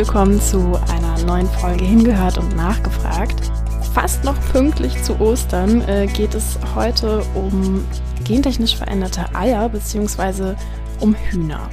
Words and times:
willkommen 0.00 0.40
zu 0.40 0.80
einer 0.90 1.22
neuen 1.26 1.46
Folge 1.46 1.84
Hingehört 1.84 2.38
und 2.38 2.56
Nachgefragt. 2.56 3.38
Fast 3.92 4.24
noch 4.24 4.34
pünktlich 4.50 5.02
zu 5.02 5.20
Ostern 5.20 5.82
äh, 5.82 6.06
geht 6.06 6.34
es 6.34 6.58
heute 6.74 7.22
um 7.34 7.86
gentechnisch 8.24 8.76
veränderte 8.76 9.26
Eier 9.34 9.68
bzw. 9.68 10.54
um 11.00 11.14
Hühner. 11.14 11.68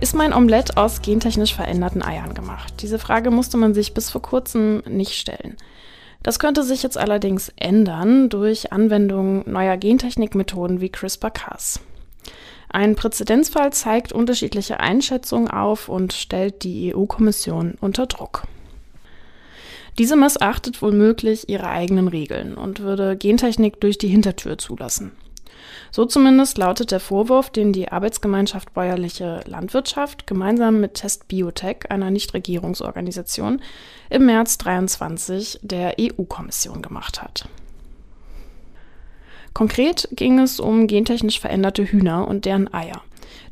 Ist 0.00 0.14
mein 0.14 0.32
Omelett 0.32 0.76
aus 0.76 1.02
gentechnisch 1.02 1.56
veränderten 1.56 2.04
Eiern 2.04 2.34
gemacht? 2.34 2.72
Diese 2.82 3.00
Frage 3.00 3.32
musste 3.32 3.56
man 3.56 3.74
sich 3.74 3.94
bis 3.94 4.10
vor 4.10 4.22
kurzem 4.22 4.84
nicht 4.88 5.14
stellen. 5.14 5.56
Das 6.22 6.38
könnte 6.38 6.62
sich 6.62 6.84
jetzt 6.84 6.96
allerdings 6.96 7.52
ändern 7.56 8.28
durch 8.28 8.72
Anwendung 8.72 9.42
neuer 9.50 9.76
Gentechnikmethoden 9.76 10.80
wie 10.80 10.88
CRISPR-Cas. 10.88 11.80
Ein 12.74 12.96
Präzedenzfall 12.96 13.72
zeigt 13.72 14.12
unterschiedliche 14.12 14.80
Einschätzungen 14.80 15.48
auf 15.48 15.88
und 15.88 16.12
stellt 16.12 16.64
die 16.64 16.92
EU-Kommission 16.92 17.74
unter 17.80 18.06
Druck. 18.06 18.48
Diese 19.96 20.16
missachtet 20.16 20.82
womöglich 20.82 21.48
ihre 21.48 21.68
eigenen 21.68 22.08
Regeln 22.08 22.56
und 22.56 22.80
würde 22.80 23.16
Gentechnik 23.16 23.80
durch 23.80 23.96
die 23.96 24.08
Hintertür 24.08 24.58
zulassen. 24.58 25.12
So 25.92 26.04
zumindest 26.04 26.58
lautet 26.58 26.90
der 26.90 26.98
Vorwurf, 26.98 27.48
den 27.48 27.72
die 27.72 27.92
Arbeitsgemeinschaft 27.92 28.74
Bäuerliche 28.74 29.42
Landwirtschaft 29.46 30.26
gemeinsam 30.26 30.80
mit 30.80 30.94
Test 30.94 31.28
Biotech, 31.28 31.88
einer 31.90 32.10
Nichtregierungsorganisation, 32.10 33.62
im 34.10 34.26
März 34.26 34.58
23 34.58 35.60
der 35.62 35.94
EU-Kommission 36.00 36.82
gemacht 36.82 37.22
hat. 37.22 37.48
Konkret 39.54 40.08
ging 40.10 40.40
es 40.40 40.58
um 40.58 40.88
gentechnisch 40.88 41.38
veränderte 41.38 41.84
Hühner 41.84 42.26
und 42.26 42.44
deren 42.44 42.74
Eier, 42.74 43.02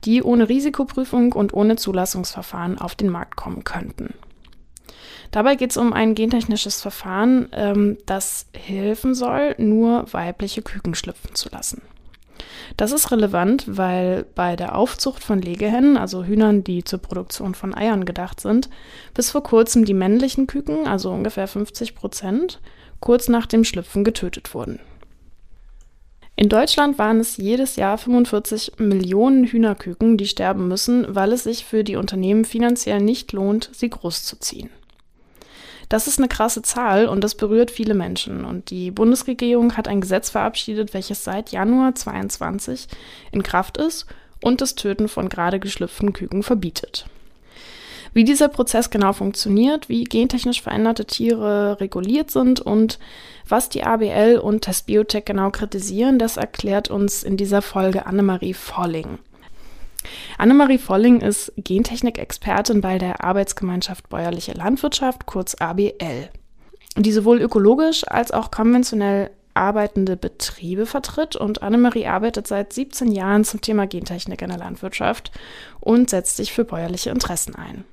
die 0.05 0.23
ohne 0.23 0.49
Risikoprüfung 0.49 1.33
und 1.33 1.55
ohne 1.55 1.77
Zulassungsverfahren 1.77 2.79
auf 2.79 2.97
den 2.97 3.09
Markt 3.09 3.37
kommen 3.37 3.63
könnten. 3.63 4.13
Dabei 5.31 5.55
geht 5.55 5.71
es 5.71 5.77
um 5.77 5.93
ein 5.93 6.15
gentechnisches 6.15 6.83
Verfahren, 6.83 7.49
ähm, 7.53 7.99
das 8.05 8.47
helfen 8.53 9.15
soll, 9.15 9.55
nur 9.59 10.13
weibliche 10.13 10.61
Küken 10.61 10.95
schlüpfen 10.95 11.35
zu 11.35 11.49
lassen. 11.51 11.83
Das 12.77 12.93
ist 12.93 13.13
relevant, 13.13 13.65
weil 13.67 14.25
bei 14.35 14.57
der 14.57 14.77
Aufzucht 14.77 15.23
von 15.23 15.41
Legehennen, 15.41 15.97
also 15.97 16.25
Hühnern, 16.25 16.65
die 16.65 16.85
zur 16.85 16.99
Produktion 16.99 17.55
von 17.55 17.75
Eiern 17.75 18.05
gedacht 18.05 18.41
sind, 18.41 18.69
bis 19.15 19.31
vor 19.31 19.43
kurzem 19.43 19.85
die 19.85 19.95
männlichen 19.95 20.47
Küken, 20.47 20.87
also 20.87 21.11
ungefähr 21.11 21.47
50 21.47 21.95
Prozent, 21.95 22.61
kurz 23.01 23.29
nach 23.29 23.47
dem 23.47 23.65
Schlüpfen 23.65 24.05
getötet 24.05 24.53
wurden. 24.55 24.81
In 26.43 26.49
Deutschland 26.49 26.99
waren 26.99 27.21
es 27.21 27.37
jedes 27.37 27.77
Jahr 27.77 27.97
45 27.97 28.73
Millionen 28.79 29.45
Hühnerküken, 29.45 30.17
die 30.17 30.27
sterben 30.27 30.67
müssen, 30.67 31.07
weil 31.15 31.31
es 31.31 31.45
sich 31.45 31.65
für 31.65 31.85
die 31.85 31.95
Unternehmen 31.95 32.45
finanziell 32.45 33.01
nicht 33.01 33.33
lohnt, 33.33 33.71
sie 33.73 33.89
großzuziehen. 33.89 34.69
Das 35.89 36.09
ist 36.09 36.19
eine 36.19 36.27
krasse 36.27 36.63
Zahl 36.63 37.07
und 37.07 37.23
das 37.23 37.37
berührt 37.37 37.71
viele 37.71 37.95
Menschen. 37.95 38.45
Und 38.45 38.71
die 38.71 38.91
Bundesregierung 38.91 39.77
hat 39.77 39.87
ein 39.87 40.01
Gesetz 40.01 40.31
verabschiedet, 40.31 40.95
welches 40.95 41.23
seit 41.23 41.53
Januar 41.53 41.95
2022 41.95 42.89
in 43.31 43.45
Kraft 43.45 43.77
ist 43.77 44.07
und 44.43 44.61
das 44.61 44.75
Töten 44.75 45.07
von 45.07 45.29
gerade 45.29 45.61
geschlüpften 45.61 46.13
Küken 46.13 46.43
verbietet. 46.43 47.07
Wie 48.15 48.25
dieser 48.25 48.49
Prozess 48.49 48.91
genau 48.91 49.13
funktioniert, 49.13 49.89
wie 49.89 50.05
gentechnisch 50.05 50.61
veränderte 50.61 51.07
Tiere 51.07 51.81
reguliert 51.81 52.31
sind 52.31 52.61
und 52.61 52.99
was 53.49 53.71
die 53.71 53.85
ABL 53.85 54.39
und 54.39 54.63
Test 54.63 54.87
Biotech 54.87 55.25
genau 55.25 55.51
kritisieren, 55.51 56.19
das 56.19 56.37
erklärt 56.37 56.89
uns 56.89 57.23
in 57.23 57.37
dieser 57.37 57.63
Folge 57.63 58.05
Annemarie 58.05 58.55
Volling. 58.55 59.19
Annemarie 60.37 60.79
Volling 60.79 61.21
ist 61.21 61.53
Gentechnik-Expertin 61.57 62.81
bei 62.81 62.99
der 62.99 63.25
Arbeitsgemeinschaft 63.25 64.09
Bäuerliche 64.09 64.53
Landwirtschaft, 64.53 65.27
kurz 65.27 65.55
ABL, 65.59 66.29
die 66.97 67.13
sowohl 67.13 67.41
ökologisch 67.41 68.07
als 68.07 68.31
auch 68.31 68.51
konventionell 68.51 69.31
arbeitende 69.55 70.17
Betriebe 70.17 70.87
vertritt 70.87 71.37
und 71.37 71.63
Annemarie 71.63 72.07
arbeitet 72.07 72.47
seit 72.47 72.73
17 72.73 73.13
Jahren 73.13 73.45
zum 73.45 73.61
Thema 73.61 73.87
Gentechnik 73.87 74.43
in 74.43 74.49
der 74.49 74.59
Landwirtschaft 74.59 75.31
und 75.81 76.11
setzt 76.11 76.37
sich 76.37 76.53
für 76.53 76.65
bäuerliche 76.65 77.11
Interessen 77.11 77.55
ein. 77.55 77.85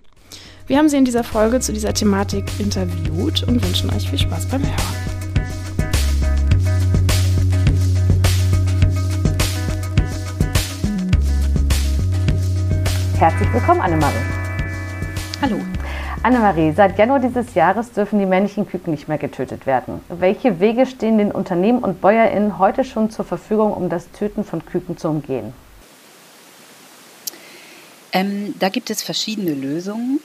Wir 0.69 0.78
haben 0.78 0.88
Sie 0.88 0.97
in 0.97 1.06
dieser 1.06 1.24
Folge 1.24 1.59
zu 1.59 1.74
dieser 1.74 1.96
Thematik 1.96 2.46
interviewt 2.59 3.41
und 3.41 3.66
wünschen 3.66 3.90
euch 3.90 4.07
viel 4.07 4.19
Spaß 4.19 4.46
beim 4.46 4.62
Hören. 4.62 4.75
Herzlich 13.18 13.52
willkommen, 13.52 13.81
Annemarie. 13.81 14.13
Hallo. 15.41 15.59
Annemarie, 16.22 16.72
seit 16.75 17.00
Januar 17.00 17.19
dieses 17.19 17.56
Jahres 17.56 17.91
dürfen 17.91 18.19
die 18.19 18.28
männlichen 18.28 18.68
Küken 18.68 18.91
nicht 18.91 19.08
mehr 19.08 19.18
getötet 19.18 19.66
werden. 19.66 20.02
Welche 20.08 20.59
Wege 20.59 20.85
stehen 20.85 21.18
den 21.18 21.31
Unternehmen 21.31 21.79
und 21.79 22.00
BäuerInnen 22.00 22.59
heute 22.59 22.84
schon 22.84 23.09
zur 23.09 23.25
Verfügung, 23.25 23.74
um 23.74 23.90
das 23.90 24.12
Töten 24.12 24.44
von 24.44 24.63
Küken 24.63 24.97
zu 24.97 25.09
umgehen? 25.09 25.52
Ähm, 28.12 28.53
da 28.59 28.69
gibt 28.69 28.91
es 28.91 29.02
verschiedene 29.02 29.56
Lösungen. 29.56 30.19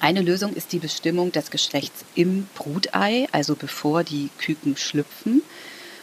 Eine 0.00 0.20
Lösung 0.20 0.54
ist 0.54 0.72
die 0.72 0.78
Bestimmung 0.78 1.32
des 1.32 1.50
Geschlechts 1.50 2.04
im 2.14 2.48
Brutei, 2.54 3.28
also 3.32 3.54
bevor 3.54 4.04
die 4.04 4.30
Küken 4.38 4.76
schlüpfen. 4.76 5.42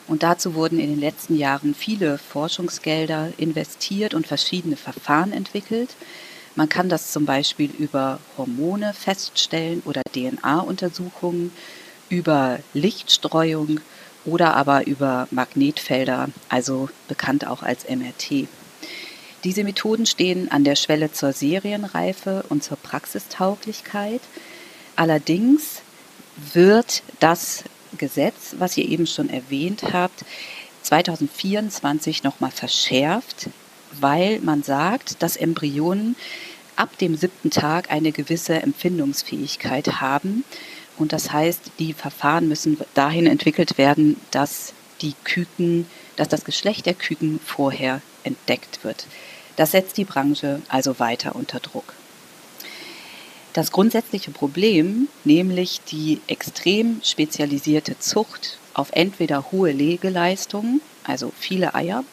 Und 0.08 0.24
dazu 0.24 0.56
wurden 0.56 0.80
in 0.80 0.90
den 0.90 1.00
letzten 1.00 1.38
Jahren 1.38 1.76
viele 1.76 2.18
Forschungsgelder 2.18 3.31
investiert 3.38 4.14
und 4.14 4.28
verschiedene 4.28 4.76
Verfahren 4.76 5.31
entwickelt. 5.31 5.96
Man 6.56 6.70
kann 6.70 6.90
das 6.90 7.12
zum 7.12 7.26
Beispiel 7.26 7.70
über 7.78 8.20
Hormone 8.38 8.94
feststellen 8.94 9.81
oder 9.86 10.02
DNA-Untersuchungen, 10.14 11.52
über 12.10 12.60
Lichtstreuung 12.74 13.80
oder 14.25 14.56
aber 14.56 14.88
über 14.88 15.28
Magnetfelder, 15.31 16.30
also 16.50 16.90
bekannt 17.08 17.48
auch 17.48 17.64
als 17.64 17.90
MRT. 17.90 18.48
Diese 19.44 19.66
Methoden 19.66 20.06
stehen 20.06 20.50
an 20.52 20.64
der 20.64 20.78
Schwelle 20.78 21.12
zur 21.12 21.34
Serienreife 21.34 22.46
und 22.48 22.64
zur 22.64 22.78
Praxistauglichkeit. 22.78 24.22
Allerdings 24.96 25.81
wird 26.54 27.04
das 27.20 27.66
Gesetz, 27.98 28.56
was 28.58 28.78
ihr 28.78 28.88
eben 28.88 29.06
schon 29.06 29.30
erwähnt 29.30 29.84
habt, 29.92 30.24
2024 30.84 32.24
nochmal 32.24 32.52
verschärft, 32.52 33.50
weil 34.00 34.40
man 34.40 34.64
sagt, 34.64 35.22
dass 35.22 35.36
Embryonen 35.36 36.16
ab 36.78 36.98
dem 36.98 37.18
siebten 37.18 37.52
Tag 37.52 37.92
eine 37.92 38.14
gewisse 38.14 38.62
Empfindungsfähigkeit 38.62 40.00
haben. 40.00 40.46
Und 40.98 41.12
das 41.12 41.34
heißt, 41.34 41.72
die 41.80 41.94
Verfahren 41.94 42.48
müssen 42.48 42.78
dahin 42.94 43.28
entwickelt 43.28 43.78
werden, 43.78 44.16
dass 44.31 44.74
die 45.02 45.16
Küken, 45.25 45.86
dass 46.16 46.30
das 46.30 46.46
Geschlecht 46.46 46.86
der 46.86 46.94
Küken 46.94 47.42
vorher 47.44 48.02
entdeckt 48.24 48.84
wird. 48.84 49.06
Das 49.56 49.72
setzt 49.72 49.97
die 49.97 50.06
Branche 50.06 50.62
also 50.68 51.00
weiter 51.00 51.36
unter 51.36 51.59
Druck. 51.59 51.94
Das 53.53 53.72
grundsätzliche 53.72 54.31
Problem, 54.31 55.08
nämlich 55.24 55.81
die 55.81 56.22
extrem 56.25 57.02
spezialisierte 57.03 58.00
Zucht 58.00 58.58
auf 58.74 58.90
entweder 58.94 59.52
hohe 59.52 59.72
Legeleistungen, 59.72 60.81
also 61.03 61.31
viele 61.38 61.75
Eier, 61.75 62.03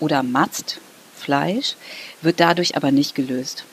oder 0.00 0.24
Mast, 0.24 0.80
Fleisch, 1.14 1.76
wird 2.20 2.40
dadurch 2.40 2.76
aber 2.76 2.90
nicht 2.90 3.14
gelöst. 3.14 3.64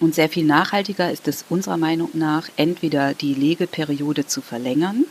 Und 0.00 0.14
sehr 0.14 0.28
viel 0.28 0.44
nachhaltiger 0.44 1.10
ist 1.10 1.28
es 1.28 1.46
unserer 1.48 1.78
Meinung 1.78 2.10
nach, 2.12 2.48
entweder 2.56 3.14
die 3.14 3.32
Legeperiode 3.32 4.26
zu 4.26 4.42
verlängern 4.42 5.06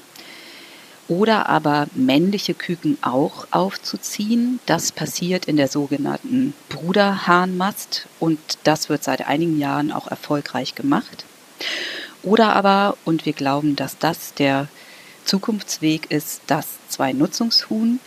oder 1.09 1.49
aber 1.49 1.87
männliche 1.95 2.53
Küken 2.53 2.97
auch 3.01 3.47
aufzuziehen. 3.51 4.59
Das 4.65 4.91
passiert 4.91 5.45
in 5.45 5.57
der 5.57 5.67
sogenannten 5.67 6.53
Bruderhahnmast 6.69 8.07
und 8.19 8.39
das 8.63 8.87
wird 8.87 9.03
seit 9.03 9.27
einigen 9.27 9.59
Jahren 9.59 9.91
auch 9.91 10.07
erfolgreich 10.07 10.75
gemacht. 10.75 11.25
Oder 12.21 12.55
aber, 12.55 12.95
und 13.05 13.25
wir 13.25 13.33
glauben, 13.33 13.75
dass 13.75 13.97
das 13.97 14.33
der 14.35 14.67
Zukunftsweg 15.25 16.11
ist, 16.11 16.41
das 16.47 16.67
Zwei-Nutzungshuhn. 16.89 17.99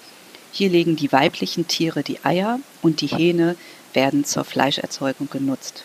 Hier 0.52 0.70
legen 0.70 0.96
die 0.96 1.12
weiblichen 1.12 1.66
Tiere 1.66 2.02
die 2.02 2.24
Eier 2.24 2.60
und 2.82 3.00
die 3.00 3.06
Hähne 3.08 3.56
werden 3.94 4.24
zur 4.24 4.44
Fleischerzeugung 4.44 5.28
genutzt. 5.30 5.84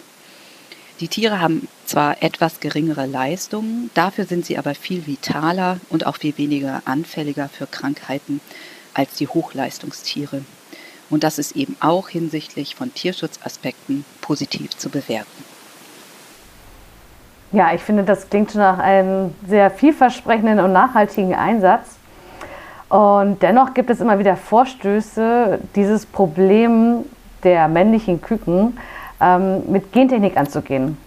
Die 1.00 1.08
Tiere 1.08 1.40
haben 1.40 1.68
zwar 1.88 2.22
etwas 2.22 2.60
geringere 2.60 3.06
Leistungen, 3.06 3.90
dafür 3.94 4.26
sind 4.26 4.46
sie 4.46 4.58
aber 4.58 4.76
viel 4.76 5.08
vitaler 5.08 5.80
und 5.90 6.06
auch 6.06 6.18
viel 6.18 6.38
weniger 6.38 6.82
anfälliger 6.86 7.50
für 7.50 7.68
Krankheiten 7.68 8.42
als 8.94 9.16
die 9.16 9.28
Hochleistungstiere. 9.28 10.42
Und 11.10 11.24
das 11.24 11.40
ist 11.40 11.56
eben 11.56 11.78
auch 11.80 12.10
hinsichtlich 12.10 12.76
von 12.76 12.94
Tierschutzaspekten 12.94 14.04
positiv 14.22 14.78
zu 14.78 14.90
bewerten. 14.90 15.44
Ja, 17.54 17.74
ich 17.74 17.82
finde, 17.82 18.04
das 18.04 18.30
klingt 18.30 18.52
schon 18.52 18.60
nach 18.60 18.78
einem 18.78 19.34
sehr 19.48 19.72
vielversprechenden 19.72 20.60
und 20.60 20.74
nachhaltigen 20.74 21.34
Einsatz. 21.34 21.96
Und 22.90 23.42
dennoch 23.42 23.74
gibt 23.74 23.90
es 23.90 24.02
immer 24.02 24.20
wieder 24.20 24.36
Vorstöße, 24.36 25.60
dieses 25.76 26.06
Problem 26.06 27.06
der 27.44 27.68
männlichen 27.70 28.22
Küken 28.22 28.78
ähm, 29.22 29.64
mit 29.72 29.94
Gentechnik 29.94 30.36
anzugehen. 30.36 30.98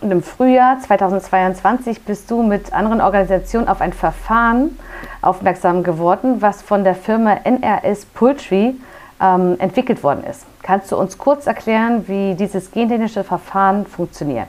Und 0.00 0.10
im 0.10 0.22
Frühjahr 0.22 0.78
2022 0.78 2.02
bist 2.02 2.30
du 2.30 2.42
mit 2.42 2.72
anderen 2.72 3.00
Organisationen 3.00 3.68
auf 3.68 3.80
ein 3.80 3.92
Verfahren 3.92 4.78
aufmerksam 5.22 5.82
geworden, 5.82 6.42
was 6.42 6.60
von 6.62 6.84
der 6.84 6.94
Firma 6.94 7.32
NRS 7.44 8.04
Poultry 8.06 8.74
ähm, 9.20 9.56
entwickelt 9.58 10.02
worden 10.02 10.24
ist. 10.24 10.44
Kannst 10.62 10.92
du 10.92 10.96
uns 10.96 11.16
kurz 11.16 11.46
erklären, 11.46 12.06
wie 12.08 12.34
dieses 12.34 12.70
gentechnische 12.70 13.24
Verfahren 13.24 13.86
funktioniert? 13.86 14.48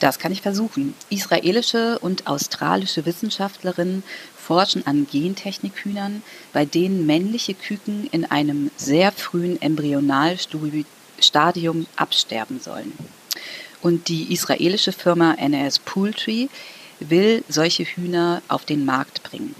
Das 0.00 0.18
kann 0.18 0.32
ich 0.32 0.42
versuchen. 0.42 0.94
Israelische 1.10 1.98
und 2.00 2.26
australische 2.26 3.06
Wissenschaftlerinnen 3.06 4.02
forschen 4.36 4.84
an 4.86 5.06
Gentechnikhühnern, 5.08 6.22
bei 6.52 6.64
denen 6.64 7.06
männliche 7.06 7.54
Küken 7.54 8.08
in 8.10 8.28
einem 8.28 8.72
sehr 8.76 9.12
frühen 9.12 9.62
Embryonalstadium 9.62 10.84
absterben 11.96 12.60
sollen. 12.60 12.92
Und 13.80 14.08
die 14.08 14.32
israelische 14.32 14.92
Firma 14.92 15.34
NRS 15.34 15.80
Poultry 15.80 16.48
will 17.00 17.44
solche 17.48 17.84
Hühner 17.84 18.42
auf 18.48 18.64
den 18.64 18.84
Markt 18.84 19.22
bringen. 19.22 19.54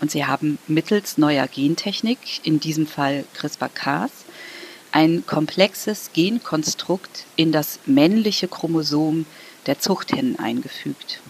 Und 0.00 0.10
sie 0.10 0.26
haben 0.26 0.58
mittels 0.66 1.18
neuer 1.18 1.46
Gentechnik, 1.46 2.18
in 2.44 2.60
diesem 2.60 2.86
Fall 2.86 3.24
CRISPR-Cas, 3.34 4.10
ein 4.92 5.24
komplexes 5.26 6.10
Genkonstrukt 6.12 7.24
in 7.36 7.52
das 7.52 7.78
männliche 7.86 8.48
Chromosom 8.48 9.26
der 9.66 9.78
Zuchthennen 9.78 10.38
eingefügt. 10.38 11.20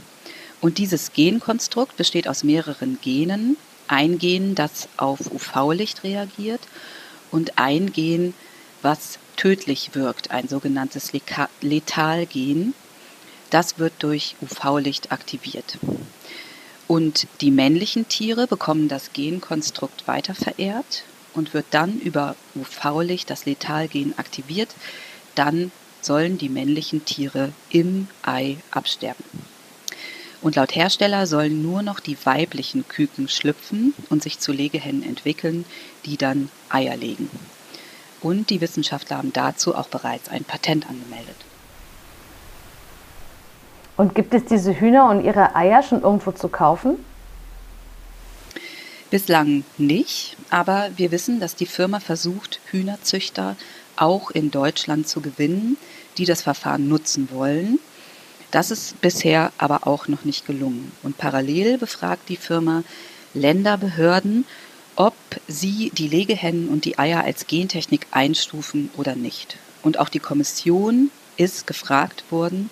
Und 0.61 0.79
dieses 0.79 1.12
Genkonstrukt 1.12 1.96
besteht 1.96 2.29
aus 2.29 2.44
mehreren 2.44 2.99
Genen. 3.00 3.56
Ein 3.88 4.19
Gen, 4.19 4.55
das 4.55 4.88
auf 4.96 5.32
UV-Licht 5.32 6.05
reagiert 6.05 6.61
und 7.31 7.58
ein 7.58 7.93
Gen, 7.93 8.34
was 8.82 9.19
tödlich 9.38 9.94
wirkt, 9.94 10.31
ein 10.31 10.49
sogenanntes 10.49 11.12
Letalgen. 11.62 12.75
Das 13.49 13.79
wird 13.79 13.94
durch 14.00 14.37
UV-Licht 14.43 15.11
aktiviert. 15.12 15.79
Und 16.87 17.26
die 17.40 17.50
männlichen 17.50 18.08
Tiere 18.08 18.46
bekommen 18.46 18.88
das 18.88 19.12
Genkonstrukt 19.14 20.06
weiterverehrt 20.06 21.05
und 21.32 21.55
wird 21.55 21.67
dann 21.70 21.99
über 22.00 22.37
UV-Licht 22.55 23.31
das 23.31 23.46
Letalgen 23.46 24.12
aktiviert. 24.19 24.75
Dann 25.35 25.70
sollen 26.02 26.37
die 26.37 26.49
männlichen 26.49 27.05
Tiere 27.05 27.52
im 27.70 28.08
Ei 28.23 28.58
absterben. 28.70 29.25
Und 30.41 30.56
laut 30.56 30.75
Hersteller 30.75 31.26
sollen 31.26 31.62
nur 31.62 31.82
noch 31.82 32.00
die 32.00 32.17
weiblichen 32.25 32.87
Küken 32.87 33.29
schlüpfen 33.29 33.94
und 34.08 34.23
sich 34.23 34.38
zu 34.38 34.52
Legehennen 34.52 35.02
entwickeln, 35.02 35.64
die 36.05 36.17
dann 36.17 36.50
Eier 36.69 36.96
legen. 36.96 37.31
Und 38.20 38.50
die 38.50 38.61
Wissenschaftler 38.61 39.19
haben 39.19 39.32
dazu 39.32 39.75
auch 39.75 39.88
bereits 39.88 40.29
ein 40.29 40.44
Patent 40.44 40.88
angemeldet. 40.88 41.37
Und 43.97 44.15
gibt 44.15 44.32
es 44.35 44.44
diese 44.44 44.79
Hühner 44.79 45.09
und 45.11 45.25
ihre 45.25 45.56
Eier 45.56 45.82
schon 45.82 46.03
irgendwo 46.03 46.31
zu 46.32 46.49
kaufen? 46.49 47.05
Bislang 49.11 49.65
nicht, 49.79 50.37
aber 50.50 50.91
wir 50.97 51.11
wissen, 51.11 51.41
dass 51.41 51.56
die 51.56 51.67
Firma 51.67 51.99
versucht, 51.99 52.61
Hühnerzüchter 52.70 53.56
auch 53.97 54.31
in 54.31 54.50
Deutschland 54.50 55.09
zu 55.09 55.20
gewinnen, 55.20 55.76
die 56.19 56.26
das 56.26 56.43
Verfahren 56.43 56.88
nutzen 56.88 57.29
wollen. 57.32 57.79
Das 58.50 58.70
ist 58.70 59.00
bisher 59.00 59.50
aber 59.59 59.87
auch 59.87 60.09
noch 60.09 60.25
nicht 60.25 60.47
gelungen. 60.47 60.93
Und 61.03 61.19
parallel 61.19 61.79
befragt 61.79 62.29
die 62.29 62.37
Firma 62.37 62.82
Länderbehörden, 63.35 64.44
ob 64.99 65.15
sie 65.47 65.91
die 65.95 66.09
Legehennen 66.09 66.69
und 66.69 66.85
die 66.85 66.99
Eier 66.99 67.23
als 67.23 67.47
Gentechnik 67.47 68.09
einstufen 68.11 68.91
oder 68.97 69.15
nicht. 69.15 69.56
Und 69.83 70.00
auch 70.00 70.09
die 70.09 70.19
Kommission 70.19 71.12
ist 71.37 71.69
gefragt 71.69 72.25
worden 72.31 72.69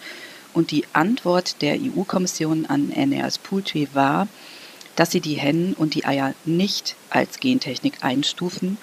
und 0.52 0.72
die 0.72 0.84
Antwort 0.92 1.62
der 1.62 1.76
EU-Kommission 1.76 2.66
an 2.66 2.90
NRS 2.90 3.38
Poultry 3.38 3.88
war, 3.92 4.26
dass 4.96 5.12
sie 5.12 5.20
die 5.20 5.34
Hennen 5.34 5.74
und 5.74 5.94
die 5.94 6.04
Eier 6.04 6.34
nicht 6.44 6.96
als 7.10 7.38
Gentechnik 7.38 8.02
einstufen 8.02 8.76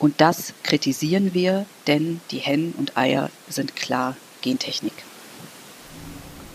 und 0.00 0.20
das 0.20 0.52
kritisieren 0.64 1.34
wir, 1.34 1.66
denn 1.86 2.20
die 2.32 2.38
Hennen 2.38 2.74
und 2.76 2.96
Eier 2.96 3.30
sind 3.48 3.76
klar 3.76 4.16
Gentechnik. 4.42 5.04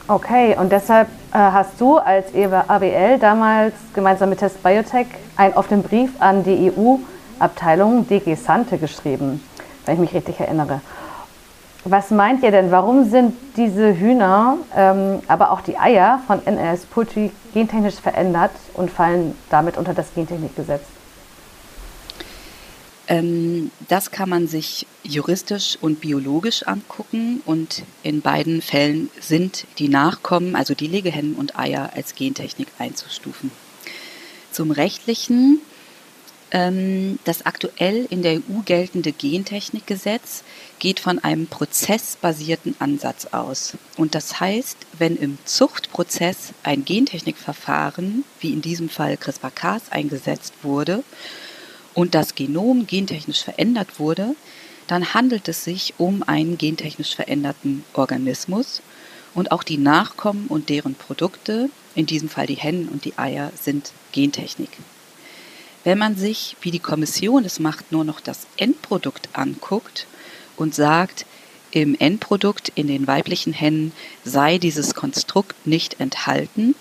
Okay, 0.09 0.57
und 0.57 0.73
deshalb 0.73 1.07
äh, 1.31 1.37
hast 1.37 1.79
du 1.79 1.97
als 1.97 2.33
ABL 2.35 3.17
damals 3.19 3.73
gemeinsam 3.93 4.29
mit 4.29 4.39
Test 4.39 4.61
Biotech 4.61 5.07
einen 5.35 5.53
offenen 5.53 5.83
Brief 5.83 6.11
an 6.19 6.43
die 6.43 6.71
EU-Abteilung 6.71 8.07
DG 8.07 8.35
Sante 8.35 8.77
geschrieben, 8.77 9.43
wenn 9.85 9.95
ich 9.95 10.01
mich 10.01 10.13
richtig 10.13 10.39
erinnere. 10.39 10.81
Was 11.85 12.11
meint 12.11 12.43
ihr 12.43 12.51
denn, 12.51 12.71
warum 12.71 13.09
sind 13.09 13.35
diese 13.57 13.99
Hühner, 13.99 14.57
ähm, 14.73 15.19
aber 15.27 15.51
auch 15.51 15.59
die 15.59 15.77
Eier 15.77 16.21
von 16.27 16.45
NS 16.45 16.85
Poultry 16.85 17.29
gentechnisch 17.53 17.95
verändert 17.95 18.51
und 18.73 18.89
fallen 18.89 19.35
damit 19.49 19.77
unter 19.77 19.93
das 19.93 20.13
Gentechnikgesetz? 20.13 20.83
Ähm, 23.09 23.69
das 23.89 24.11
kann 24.11 24.29
man 24.29 24.47
sich 24.47 24.87
juristisch 25.03 25.77
und 25.81 25.99
biologisch 25.99 26.65
angucken 26.65 27.41
und 27.45 27.83
in 28.01 28.21
beiden 28.21 28.61
Fällen 28.61 29.09
sind 29.19 29.67
die 29.77 29.89
Nachkommen, 29.89 30.55
also 30.55 30.73
die 30.73 30.87
Legehennen 30.87 31.35
und 31.35 31.59
Eier, 31.59 31.89
als 31.95 32.15
Gentechnik 32.15 32.69
einzustufen. 32.79 33.51
Zum 34.53 34.71
rechtlichen, 34.71 35.59
ähm, 36.51 37.17
das 37.25 37.45
aktuell 37.45 38.05
in 38.09 38.21
der 38.21 38.35
EU 38.35 38.61
geltende 38.63 39.11
Gentechnikgesetz 39.11 40.43
geht 40.77 40.99
von 40.99 41.17
einem 41.19 41.47
prozessbasierten 41.47 42.75
Ansatz 42.77 43.25
aus. 43.31 43.73
Und 43.97 44.13
das 44.13 44.39
heißt, 44.39 44.77
wenn 44.99 45.17
im 45.17 45.39
Zuchtprozess 45.43 46.53
ein 46.61 46.85
Gentechnikverfahren, 46.85 48.23
wie 48.39 48.53
in 48.53 48.61
diesem 48.61 48.89
Fall 48.89 49.17
CRISPR-Cas, 49.17 49.91
eingesetzt 49.91 50.53
wurde, 50.61 51.03
und 51.95 52.13
das 52.15 52.35
Genom 52.35 52.85
gentechnisch 52.85 53.43
verändert 53.43 53.99
wurde, 53.99 54.35
dann 54.87 55.15
handelt 55.15 55.47
es 55.47 55.63
sich 55.63 55.95
um 55.97 56.23
einen 56.23 56.57
gentechnisch 56.57 57.15
veränderten 57.15 57.83
Organismus 57.93 58.81
und 59.33 59.51
auch 59.51 59.63
die 59.63 59.77
Nachkommen 59.77 60.45
und 60.47 60.69
deren 60.69 60.95
Produkte, 60.95 61.69
in 61.95 62.05
diesem 62.05 62.29
Fall 62.29 62.47
die 62.47 62.55
Hennen 62.55 62.87
und 62.89 63.05
die 63.05 63.17
Eier, 63.17 63.51
sind 63.59 63.91
Gentechnik. 64.11 64.69
Wenn 65.83 65.97
man 65.97 66.15
sich, 66.15 66.55
wie 66.61 66.71
die 66.71 66.79
Kommission 66.79 67.43
es 67.43 67.59
macht, 67.59 67.91
nur 67.91 68.03
noch 68.03 68.21
das 68.21 68.47
Endprodukt 68.57 69.29
anguckt 69.33 70.07
und 70.55 70.73
sagt, 70.73 71.25
im 71.71 71.95
Endprodukt 71.99 72.71
in 72.75 72.87
den 72.87 73.07
weiblichen 73.07 73.51
Hennen 73.51 73.91
sei 74.23 74.59
dieses 74.59 74.93
Konstrukt 74.93 75.65
nicht 75.65 75.99
enthalten, 75.99 76.75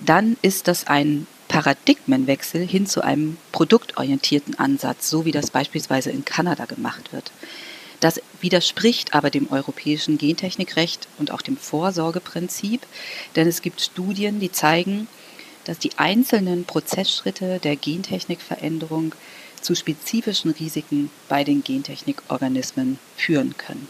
dann 0.00 0.36
ist 0.42 0.68
das 0.68 0.86
ein 0.86 1.26
Paradigmenwechsel 1.48 2.66
hin 2.66 2.86
zu 2.86 3.02
einem 3.02 3.38
produktorientierten 3.52 4.58
Ansatz, 4.58 5.08
so 5.08 5.24
wie 5.24 5.32
das 5.32 5.50
beispielsweise 5.50 6.10
in 6.10 6.24
Kanada 6.24 6.66
gemacht 6.66 7.12
wird. 7.12 7.32
Das 8.00 8.20
widerspricht 8.40 9.14
aber 9.14 9.30
dem 9.30 9.50
europäischen 9.50 10.18
Gentechnikrecht 10.18 11.08
und 11.18 11.32
auch 11.32 11.42
dem 11.42 11.56
Vorsorgeprinzip, 11.56 12.86
denn 13.34 13.48
es 13.48 13.62
gibt 13.62 13.80
Studien, 13.80 14.38
die 14.38 14.52
zeigen, 14.52 15.08
dass 15.64 15.78
die 15.78 15.98
einzelnen 15.98 16.64
Prozessschritte 16.64 17.58
der 17.58 17.76
Gentechnikveränderung 17.76 19.14
zu 19.60 19.74
spezifischen 19.74 20.52
Risiken 20.52 21.10
bei 21.28 21.44
den 21.44 21.64
Gentechnikorganismen 21.64 22.98
führen 23.16 23.56
können. 23.58 23.88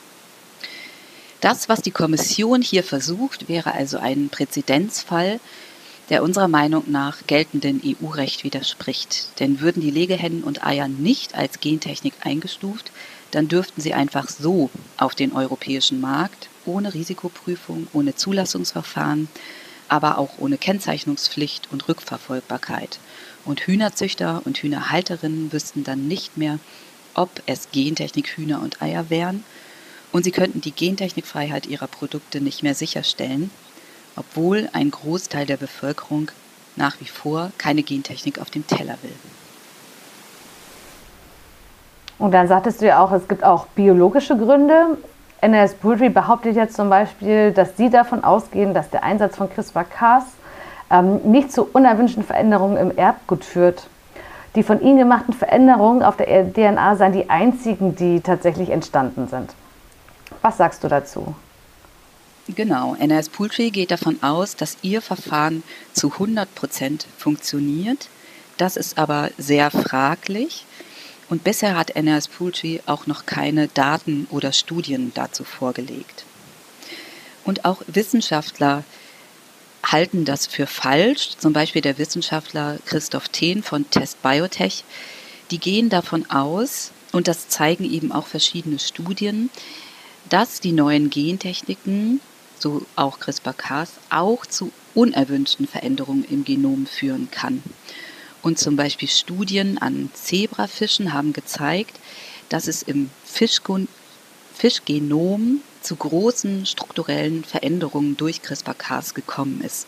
Das, 1.41 1.69
was 1.69 1.83
die 1.83 1.93
Kommission 1.93 2.63
hier 2.63 2.83
versucht, 2.83 3.49
wäre 3.49 3.73
also 3.73 3.99
ein 3.99 4.29
Präzedenzfall, 4.29 5.39
der 6.11 6.23
unserer 6.23 6.49
Meinung 6.49 6.91
nach 6.91 7.19
geltenden 7.27 7.81
EU-Recht 7.85 8.43
widerspricht. 8.43 9.39
Denn 9.39 9.61
würden 9.61 9.81
die 9.81 9.91
Legehennen 9.91 10.43
und 10.43 10.67
Eier 10.67 10.89
nicht 10.89 11.35
als 11.35 11.61
Gentechnik 11.61 12.15
eingestuft, 12.25 12.91
dann 13.31 13.49
dürften 13.49 13.81
sie 13.81 13.95
einfach 13.95 14.29
so 14.29 14.71
auf 14.97 15.15
den 15.15 15.33
europäischen 15.33 16.01
Markt, 16.01 16.49
ohne 16.65 16.95
Risikoprüfung, 16.95 17.89
ohne 17.93 18.15
Zulassungsverfahren, 18.15 19.29
aber 19.89 20.19
auch 20.19 20.39
ohne 20.39 20.59
Kennzeichnungspflicht 20.59 21.69
und 21.71 21.89
Rückverfolgbarkeit. 21.89 22.99
Und 23.45 23.61
Hühnerzüchter 23.61 24.43
und 24.45 24.59
Hühnerhalterinnen 24.59 25.53
wüssten 25.53 25.85
dann 25.85 26.09
nicht 26.09 26.37
mehr, 26.37 26.59
ob 27.15 27.31
es 27.47 27.71
Gentechnik-Hühner 27.73 28.61
und 28.61 28.83
Eier 28.83 29.11
wären, 29.11 29.45
und 30.11 30.25
sie 30.25 30.31
könnten 30.31 30.61
die 30.61 30.73
Gentechnikfreiheit 30.73 31.67
ihrer 31.67 31.87
Produkte 31.87 32.41
nicht 32.41 32.63
mehr 32.63 32.75
sicherstellen, 32.75 33.51
obwohl 34.17 34.69
ein 34.73 34.91
Großteil 34.91 35.47
der 35.47 35.59
Bevölkerung 35.59 36.31
nach 36.77 37.01
wie 37.01 37.07
vor 37.07 37.53
keine 37.59 37.83
Gentechnik 37.83 38.39
auf 38.39 38.51
dem 38.51 38.67
Teller 38.67 38.99
will. 39.03 39.15
Und 42.19 42.33
dann 42.33 42.49
sagtest 42.49 42.83
du 42.83 42.87
ja 42.87 43.03
auch, 43.03 43.13
es 43.13 43.29
gibt 43.29 43.45
auch 43.45 43.67
biologische 43.69 44.37
Gründe. 44.37 44.99
NS 45.41 45.75
Poultry 45.75 46.09
behauptet 46.09 46.57
jetzt 46.57 46.75
zum 46.75 46.91
Beispiel, 46.91 47.53
dass 47.53 47.77
sie 47.77 47.91
davon 47.91 48.25
ausgehen, 48.25 48.75
dass 48.75 48.91
der 48.91 49.05
Einsatz 49.05 49.37
von 49.37 49.49
CRISPR-Cas 49.49 50.25
ähm, 50.91 51.21
nicht 51.25 51.53
zu 51.53 51.65
unerwünschten 51.65 52.25
Veränderungen 52.25 52.77
im 52.77 52.97
Erbgut 52.97 53.45
führt. 53.45 53.87
Die 54.57 54.65
von 54.65 54.81
ihnen 54.81 54.99
gemachten 54.99 55.35
Veränderungen 55.35 56.03
auf 56.03 56.17
der 56.17 56.53
DNA 56.53 56.97
seien 56.97 57.13
die 57.13 57.31
einzigen, 57.31 57.95
die 57.95 58.21
tatsächlich 58.21 58.71
entstanden 58.71 59.29
sind. 59.29 59.55
Was 60.43 60.57
sagst 60.57 60.83
du 60.83 60.89
dazu? 60.89 61.35
Genau, 62.49 62.97
NRS 62.99 63.29
Poultry 63.29 63.71
geht 63.71 63.91
davon 63.91 64.23
aus, 64.23 64.57
dass 64.57 64.79
ihr 64.83 65.03
Verfahren 65.03 65.63
zu 65.93 66.13
100 66.13 66.53
Prozent 66.55 67.07
funktioniert. 67.19 68.09
Das 68.57 68.77
ist 68.77 68.99
aber 68.99 69.29
sehr 69.37 69.71
fraglich. 69.71 70.65
Und 71.29 71.45
bisher 71.45 71.77
hat 71.77 71.91
NRS 71.91 72.29
Poultry 72.29 72.81
auch 72.87 73.07
noch 73.07 73.27
keine 73.27 73.69
Daten 73.69 74.27
oder 74.31 74.53
Studien 74.53 75.13
dazu 75.15 75.45
vorgelegt. 75.45 76.25
Und 77.45 77.65
auch 77.65 77.83
Wissenschaftler 77.87 78.85
halten 79.85 80.25
das 80.25 80.47
für 80.47 80.67
falsch. 80.67 81.31
Zum 81.39 81.53
Beispiel 81.53 81.83
der 81.83 81.99
Wissenschaftler 81.99 82.79
Christoph 82.87 83.29
Thehn 83.29 83.63
von 83.63 83.89
Test 83.91 84.23
Biotech. 84.23 84.85
Die 85.51 85.59
gehen 85.59 85.89
davon 85.89 86.31
aus, 86.31 86.93
und 87.13 87.27
das 87.27 87.49
zeigen 87.49 87.91
eben 87.91 88.13
auch 88.13 88.27
verschiedene 88.27 88.79
Studien, 88.79 89.51
dass 90.29 90.61
die 90.61 90.73
neuen 90.73 91.09
Gentechniken, 91.09 92.21
so 92.59 92.85
auch 92.97 93.19
CRISPR-Cas, 93.19 93.93
auch 94.11 94.45
zu 94.45 94.73
unerwünschten 94.95 95.67
Veränderungen 95.67 96.25
im 96.25 96.45
Genom 96.45 96.87
führen 96.87 97.31
kann. 97.31 97.63
Und 98.43 98.59
zum 98.59 98.77
Beispiel 98.77 99.09
Studien 99.09 99.79
an 99.79 100.11
Zebrafischen 100.15 101.13
haben 101.13 101.33
gezeigt, 101.33 101.99
dass 102.49 102.69
es 102.69 102.83
im 102.83 103.11
Fischgenom 104.55 105.61
zu 105.83 105.97
großen 105.97 106.67
strukturellen 106.67 107.45
Veränderungen 107.45 108.17
durch 108.17 108.43
CRISPR-Cas 108.43 109.15
gekommen 109.15 109.61
ist. 109.63 109.87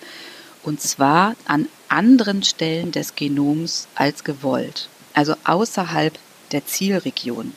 Und 0.63 0.81
zwar 0.81 1.37
an 1.47 1.69
anderen 1.89 2.43
Stellen 2.43 2.93
des 2.93 3.15
Genoms 3.15 3.89
als 3.95 4.25
gewollt, 4.25 4.89
also 5.15 5.35
außerhalb 5.45 6.19
der 6.53 6.67
Zielregion. 6.67 7.55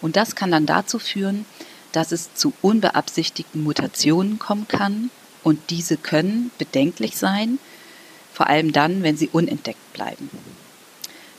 Und 0.00 0.16
das 0.16 0.34
kann 0.34 0.50
dann 0.50 0.66
dazu 0.66 0.98
führen, 0.98 1.44
dass 1.92 2.12
es 2.12 2.34
zu 2.34 2.52
unbeabsichtigten 2.60 3.62
Mutationen 3.62 4.38
kommen 4.38 4.68
kann 4.68 5.10
und 5.42 5.70
diese 5.70 5.96
können 5.96 6.50
bedenklich 6.58 7.16
sein, 7.16 7.58
vor 8.38 8.46
allem 8.46 8.70
dann, 8.70 9.02
wenn 9.02 9.16
sie 9.16 9.28
unentdeckt 9.32 9.92
bleiben. 9.94 10.30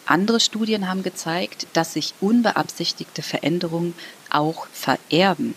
Andere 0.05 0.41
Studien 0.41 0.89
haben 0.89 1.01
gezeigt, 1.01 1.65
dass 1.71 1.93
sich 1.93 2.13
unbeabsichtigte 2.19 3.21
Veränderungen 3.21 3.93
auch 4.29 4.67
vererben. 4.73 5.55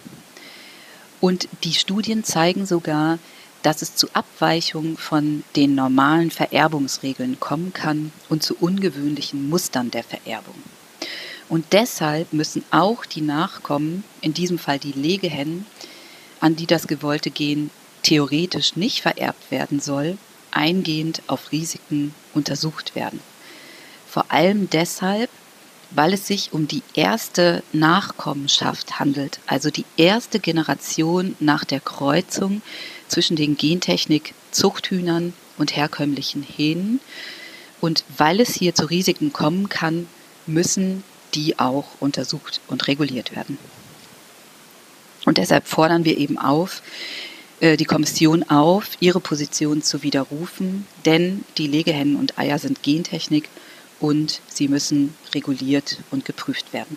Und 1.21 1.49
die 1.65 1.75
Studien 1.75 2.23
zeigen 2.23 2.65
sogar, 2.65 3.19
dass 3.65 3.83
es 3.83 3.97
zu 3.97 4.07
Abweichungen 4.13 4.97
von 4.97 5.43
den 5.57 5.75
normalen 5.75 6.31
Vererbungsregeln 6.31 7.41
kommen 7.41 7.73
kann 7.73 8.13
und 8.29 8.45
zu 8.45 8.55
ungewöhnlichen 8.61 9.49
Mustern 9.49 9.91
der 9.91 10.05
Vererbung. 10.05 10.63
Und 11.49 11.73
deshalb 11.73 12.33
müssen 12.33 12.65
auch 12.71 13.05
die 13.05 13.21
Nachkommen, 13.21 14.05
in 14.21 14.33
diesem 14.33 14.61
Fall 14.61 14.79
die 14.79 14.93
Legehennen, 14.93 15.67
an 16.39 16.55
die 16.55 16.69
das 16.69 16.87
gewollte 16.87 17.33
Gen 17.33 17.71
theoretisch 18.05 18.77
nicht 18.77 19.03
vererbt 19.03 19.51
werden 19.51 19.81
soll, 19.81 20.19
eingehend 20.53 21.23
auf 21.27 21.53
Risiken 21.53 22.15
untersucht 22.35 22.95
werden. 22.95 23.21
Vor 24.09 24.27
allem 24.31 24.69
deshalb, 24.71 25.31
weil 25.91 26.13
es 26.13 26.27
sich 26.27 26.53
um 26.53 26.69
die 26.69 26.83
erste 26.95 27.63
Nachkommenschaft 27.73 28.99
handelt, 28.99 29.41
also 29.47 29.71
die 29.71 29.85
erste 29.97 30.39
Generation 30.39 31.37
nach 31.41 31.65
der 31.65 31.81
Kreuzung 31.81 32.63
zwischen 33.09 33.37
den 33.37 33.57
Gentechnik-Zuchthühnern 33.57 35.33
und 35.59 35.77
herkömmlichen 35.77 36.43
Hähnen. 36.43 37.01
Und 37.81 38.05
weil 38.17 38.41
es 38.41 38.55
hier 38.55 38.75
zu 38.75 38.87
Risiken 38.87 39.33
kommen 39.33 39.69
kann, 39.69 40.07
müssen 40.47 41.05
die 41.35 41.59
auch 41.59 41.87
untersucht 42.01 42.61
und 42.69 42.87
reguliert 42.87 43.35
werden. 43.35 43.59
Und 45.25 45.39
deshalb 45.39 45.67
fordern 45.69 46.05
wir 46.05 46.19
eben 46.19 46.39
auf, 46.39 46.83
die 47.63 47.85
Kommission 47.85 48.45
auf, 48.49 48.91
ihre 49.01 49.21
Position 49.21 49.83
zu 49.83 50.03
widerrufen, 50.03 50.87
denn 51.07 51.45
die 51.59 51.67
Legehennen 51.67 52.17
und 52.17 52.39
Eier 52.39 52.59
sind 52.59 52.83
Gentechnik 52.83 53.49
und 54.01 54.41
sie 54.49 54.69
müssen 54.69 55.15
reguliert 55.35 55.99
und 56.11 56.25
geprüft 56.25 56.73
werden. 56.73 56.97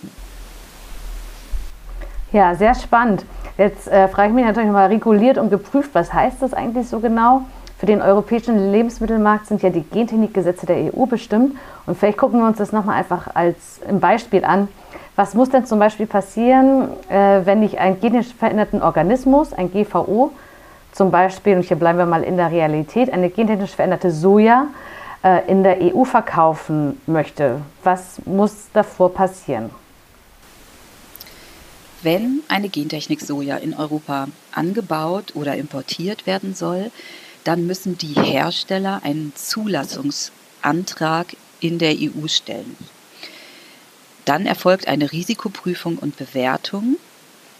Ja, 2.32 2.56
sehr 2.56 2.76
spannend. 2.76 3.24
Jetzt 3.58 3.88
äh, 3.88 4.08
frage 4.08 4.30
ich 4.30 4.36
mich 4.36 4.44
natürlich 4.44 4.72
mal, 4.72 4.88
reguliert 4.88 5.38
und 5.38 5.50
geprüft, 5.50 5.92
was 5.94 6.12
heißt 6.12 6.42
das 6.42 6.54
eigentlich 6.54 6.88
so 6.90 7.00
genau? 7.00 7.46
Für 7.78 7.86
den 7.86 8.02
europäischen 8.02 8.72
Lebensmittelmarkt 8.72 9.48
sind 9.48 9.62
ja 9.62 9.70
die 9.70 9.84
Gentechnikgesetze 9.84 10.66
der 10.66 10.94
EU 10.94 11.06
bestimmt. 11.06 11.56
Und 11.86 11.98
vielleicht 11.98 12.18
gucken 12.18 12.40
wir 12.40 12.48
uns 12.48 12.58
das 12.58 12.72
nochmal 12.72 12.98
einfach 12.98 13.36
als 13.36 13.80
ein 13.88 14.00
Beispiel 14.00 14.44
an. 14.44 14.68
Was 15.16 15.34
muss 15.34 15.50
denn 15.50 15.66
zum 15.66 15.80
Beispiel 15.80 16.08
passieren, 16.08 16.90
äh, 17.10 17.46
wenn 17.46 17.64
ich 17.64 17.80
einen 17.80 18.00
genetisch 18.02 18.34
veränderten 18.34 18.82
Organismus, 18.82 19.54
ein 19.54 19.72
GVO, 19.72 20.32
zum 20.96 21.12
Beispiel, 21.12 21.58
und 21.58 21.64
hier 21.64 21.78
bleiben 21.78 22.00
wir 22.00 22.06
mal 22.06 22.24
in 22.24 22.38
der 22.38 22.50
Realität, 22.50 23.12
eine 23.12 23.30
gentechnisch 23.30 23.76
veränderte 23.76 24.12
Soja, 24.12 24.70
äh, 25.24 25.46
in 25.52 25.62
der 25.62 25.80
EU 25.82 26.06
verkaufen 26.06 27.02
möchte. 27.06 27.62
Was 27.84 28.22
muss 28.26 28.68
davor 28.74 29.14
passieren? 29.14 29.70
Wenn 32.02 32.44
eine 32.48 32.70
Gentechnik 32.70 33.20
Soja 33.20 33.58
in 33.58 33.74
Europa 33.74 34.30
angebaut 34.54 35.34
oder 35.36 35.58
importiert 35.58 36.28
werden 36.28 36.56
soll, 36.56 36.92
dann 37.44 37.68
müssen 37.68 37.98
die 37.98 38.14
Hersteller 38.14 39.02
einen 39.04 39.34
Zulassungsantrag 39.36 41.36
in 41.60 41.78
der 41.78 41.96
EU 41.96 42.28
stellen. 42.28 42.78
Dann 44.24 44.46
erfolgt 44.46 44.88
eine 44.88 45.12
Risikoprüfung 45.12 45.98
und 45.98 46.16
Bewertung 46.16 46.96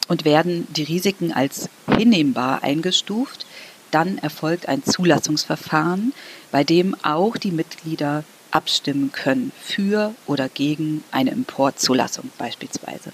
und 0.08 0.26
werden 0.26 0.68
die 0.74 0.84
Risiken 0.84 1.32
als 1.32 1.70
hinnehmbar 1.88 2.64
eingestuft, 2.64 3.46
dann 3.92 4.18
erfolgt 4.18 4.68
ein 4.68 4.84
Zulassungsverfahren, 4.84 6.14
bei 6.52 6.64
dem 6.64 6.96
auch 7.04 7.38
die 7.38 7.52
Mitglieder 7.52 8.24
abstimmen 8.52 9.12
können 9.12 9.52
für 9.62 10.14
oder 10.28 10.50
gegen 10.50 11.04
eine 11.12 11.32
Importzulassung 11.32 12.30
beispielsweise. 12.38 13.12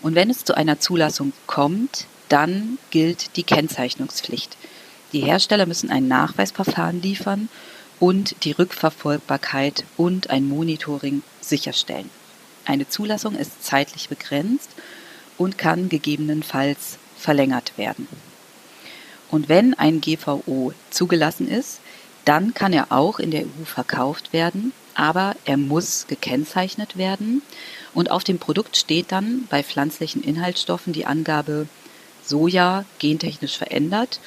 Und 0.00 0.14
wenn 0.14 0.30
es 0.30 0.44
zu 0.44 0.54
einer 0.54 0.80
Zulassung 0.80 1.32
kommt, 1.46 2.06
dann 2.28 2.78
gilt 2.90 3.36
die 3.36 3.42
Kennzeichnungspflicht. 3.42 4.56
Die 5.12 5.20
Hersteller 5.20 5.66
müssen 5.66 5.90
ein 5.90 6.06
Nachweisverfahren 6.06 7.02
liefern 7.02 7.48
und 7.98 8.44
die 8.44 8.52
Rückverfolgbarkeit 8.52 9.84
und 9.96 10.30
ein 10.30 10.48
Monitoring 10.48 11.22
sicherstellen. 11.40 12.10
Eine 12.64 12.88
Zulassung 12.88 13.34
ist 13.34 13.64
zeitlich 13.64 14.08
begrenzt 14.08 14.70
und 15.38 15.56
kann 15.56 15.88
gegebenenfalls 15.88 16.98
verlängert 17.16 17.78
werden. 17.78 18.06
Und 19.30 19.48
wenn 19.48 19.74
ein 19.74 20.00
GVO 20.00 20.72
zugelassen 20.90 21.48
ist, 21.48 21.80
dann 22.24 22.52
kann 22.54 22.72
er 22.72 22.92
auch 22.92 23.18
in 23.18 23.30
der 23.30 23.42
EU 23.42 23.64
verkauft 23.64 24.32
werden, 24.32 24.72
aber 24.94 25.36
er 25.44 25.56
muss 25.56 26.06
gekennzeichnet 26.08 26.98
werden. 26.98 27.42
Und 27.94 28.10
auf 28.10 28.24
dem 28.24 28.38
Produkt 28.38 28.76
steht 28.76 29.12
dann 29.12 29.46
bei 29.48 29.62
pflanzlichen 29.62 30.22
Inhaltsstoffen 30.22 30.92
die 30.92 31.06
Angabe 31.06 31.68
Soja 32.24 32.84
gentechnisch 32.98 33.56
verändert 33.56 34.20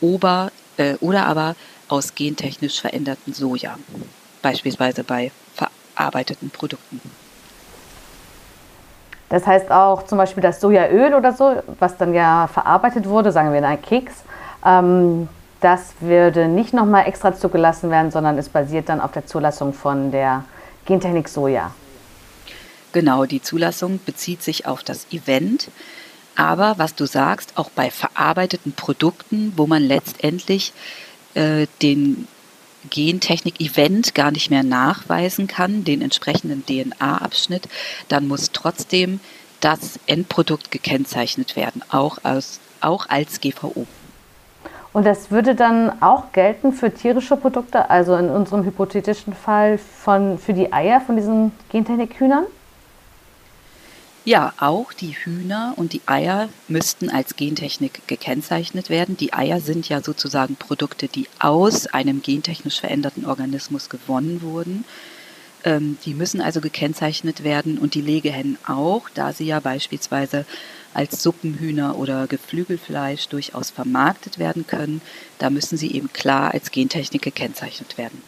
oder, 0.00 0.52
äh, 0.78 0.94
oder 1.00 1.26
aber 1.26 1.56
aus 1.88 2.14
gentechnisch 2.14 2.80
veränderten 2.80 3.34
Soja, 3.34 3.78
beispielsweise 4.40 5.04
bei 5.04 5.30
verarbeiteten 5.54 6.50
Produkten. 6.50 7.00
Das 9.28 9.46
heißt 9.46 9.70
auch 9.70 10.04
zum 10.04 10.18
Beispiel 10.18 10.42
das 10.42 10.60
Sojaöl 10.60 11.14
oder 11.14 11.32
so, 11.32 11.62
was 11.78 11.96
dann 11.96 12.14
ja 12.14 12.46
verarbeitet 12.52 13.08
wurde, 13.08 13.32
sagen 13.32 13.50
wir 13.50 13.58
in 13.58 13.64
einen 13.64 13.82
Keks, 13.82 14.22
ähm, 14.64 15.28
das 15.60 15.94
würde 16.00 16.46
nicht 16.46 16.74
nochmal 16.74 17.06
extra 17.06 17.34
zugelassen 17.34 17.90
werden, 17.90 18.10
sondern 18.10 18.36
es 18.36 18.50
basiert 18.50 18.88
dann 18.90 19.00
auf 19.00 19.12
der 19.12 19.26
Zulassung 19.26 19.72
von 19.72 20.10
der 20.10 20.44
Gentechnik 20.84 21.28
Soja. 21.28 21.70
Genau, 22.92 23.24
die 23.24 23.40
Zulassung 23.40 23.98
bezieht 24.04 24.42
sich 24.42 24.66
auf 24.66 24.82
das 24.82 25.06
Event. 25.10 25.70
Aber 26.36 26.74
was 26.76 26.94
du 26.94 27.06
sagst, 27.06 27.52
auch 27.56 27.70
bei 27.70 27.90
verarbeiteten 27.90 28.72
Produkten, 28.72 29.52
wo 29.56 29.66
man 29.66 29.82
letztendlich 29.82 30.72
äh, 31.34 31.66
den 31.80 32.28
Gentechnik-Event 32.90 34.14
gar 34.14 34.30
nicht 34.30 34.50
mehr 34.50 34.62
nachweisen 34.62 35.46
kann, 35.46 35.84
den 35.84 36.02
entsprechenden 36.02 36.64
DNA-Abschnitt, 36.66 37.68
dann 38.08 38.28
muss 38.28 38.52
trotzdem 38.52 39.20
das 39.60 39.98
Endprodukt 40.06 40.70
gekennzeichnet 40.70 41.56
werden, 41.56 41.82
auch, 41.88 42.18
aus, 42.22 42.60
auch 42.80 43.08
als 43.08 43.40
GVO. 43.40 43.86
Und 44.92 45.06
das 45.06 45.30
würde 45.30 45.56
dann 45.56 46.02
auch 46.02 46.30
gelten 46.32 46.72
für 46.72 46.92
tierische 46.92 47.36
Produkte, 47.36 47.90
also 47.90 48.14
in 48.14 48.30
unserem 48.30 48.64
hypothetischen 48.64 49.34
Fall 49.34 49.78
von, 49.78 50.38
für 50.38 50.52
die 50.52 50.72
Eier 50.72 51.00
von 51.00 51.16
diesen 51.16 51.50
Gentechnik-Hühnern? 51.70 52.44
Ja, 54.26 54.54
auch 54.56 54.94
die 54.94 55.12
Hühner 55.12 55.74
und 55.76 55.92
die 55.92 56.00
Eier 56.06 56.48
müssten 56.66 57.10
als 57.10 57.36
Gentechnik 57.36 58.08
gekennzeichnet 58.08 58.88
werden. 58.88 59.18
Die 59.18 59.34
Eier 59.34 59.60
sind 59.60 59.86
ja 59.90 60.00
sozusagen 60.00 60.56
Produkte, 60.56 61.08
die 61.08 61.28
aus 61.40 61.86
einem 61.88 62.22
gentechnisch 62.22 62.80
veränderten 62.80 63.26
Organismus 63.26 63.90
gewonnen 63.90 64.40
wurden. 64.40 64.86
Ähm, 65.62 65.98
die 66.06 66.14
müssen 66.14 66.40
also 66.40 66.62
gekennzeichnet 66.62 67.44
werden 67.44 67.76
und 67.76 67.92
die 67.92 68.00
Legehennen 68.00 68.56
auch, 68.66 69.10
da 69.12 69.34
sie 69.34 69.44
ja 69.44 69.60
beispielsweise 69.60 70.46
als 70.94 71.22
Suppenhühner 71.22 71.98
oder 71.98 72.26
Geflügelfleisch 72.26 73.28
durchaus 73.28 73.68
vermarktet 73.68 74.38
werden 74.38 74.66
können, 74.66 75.02
da 75.38 75.50
müssen 75.50 75.76
sie 75.76 75.92
eben 75.92 76.10
klar 76.14 76.54
als 76.54 76.70
Gentechnik 76.70 77.20
gekennzeichnet 77.20 77.98
werden. 77.98 78.22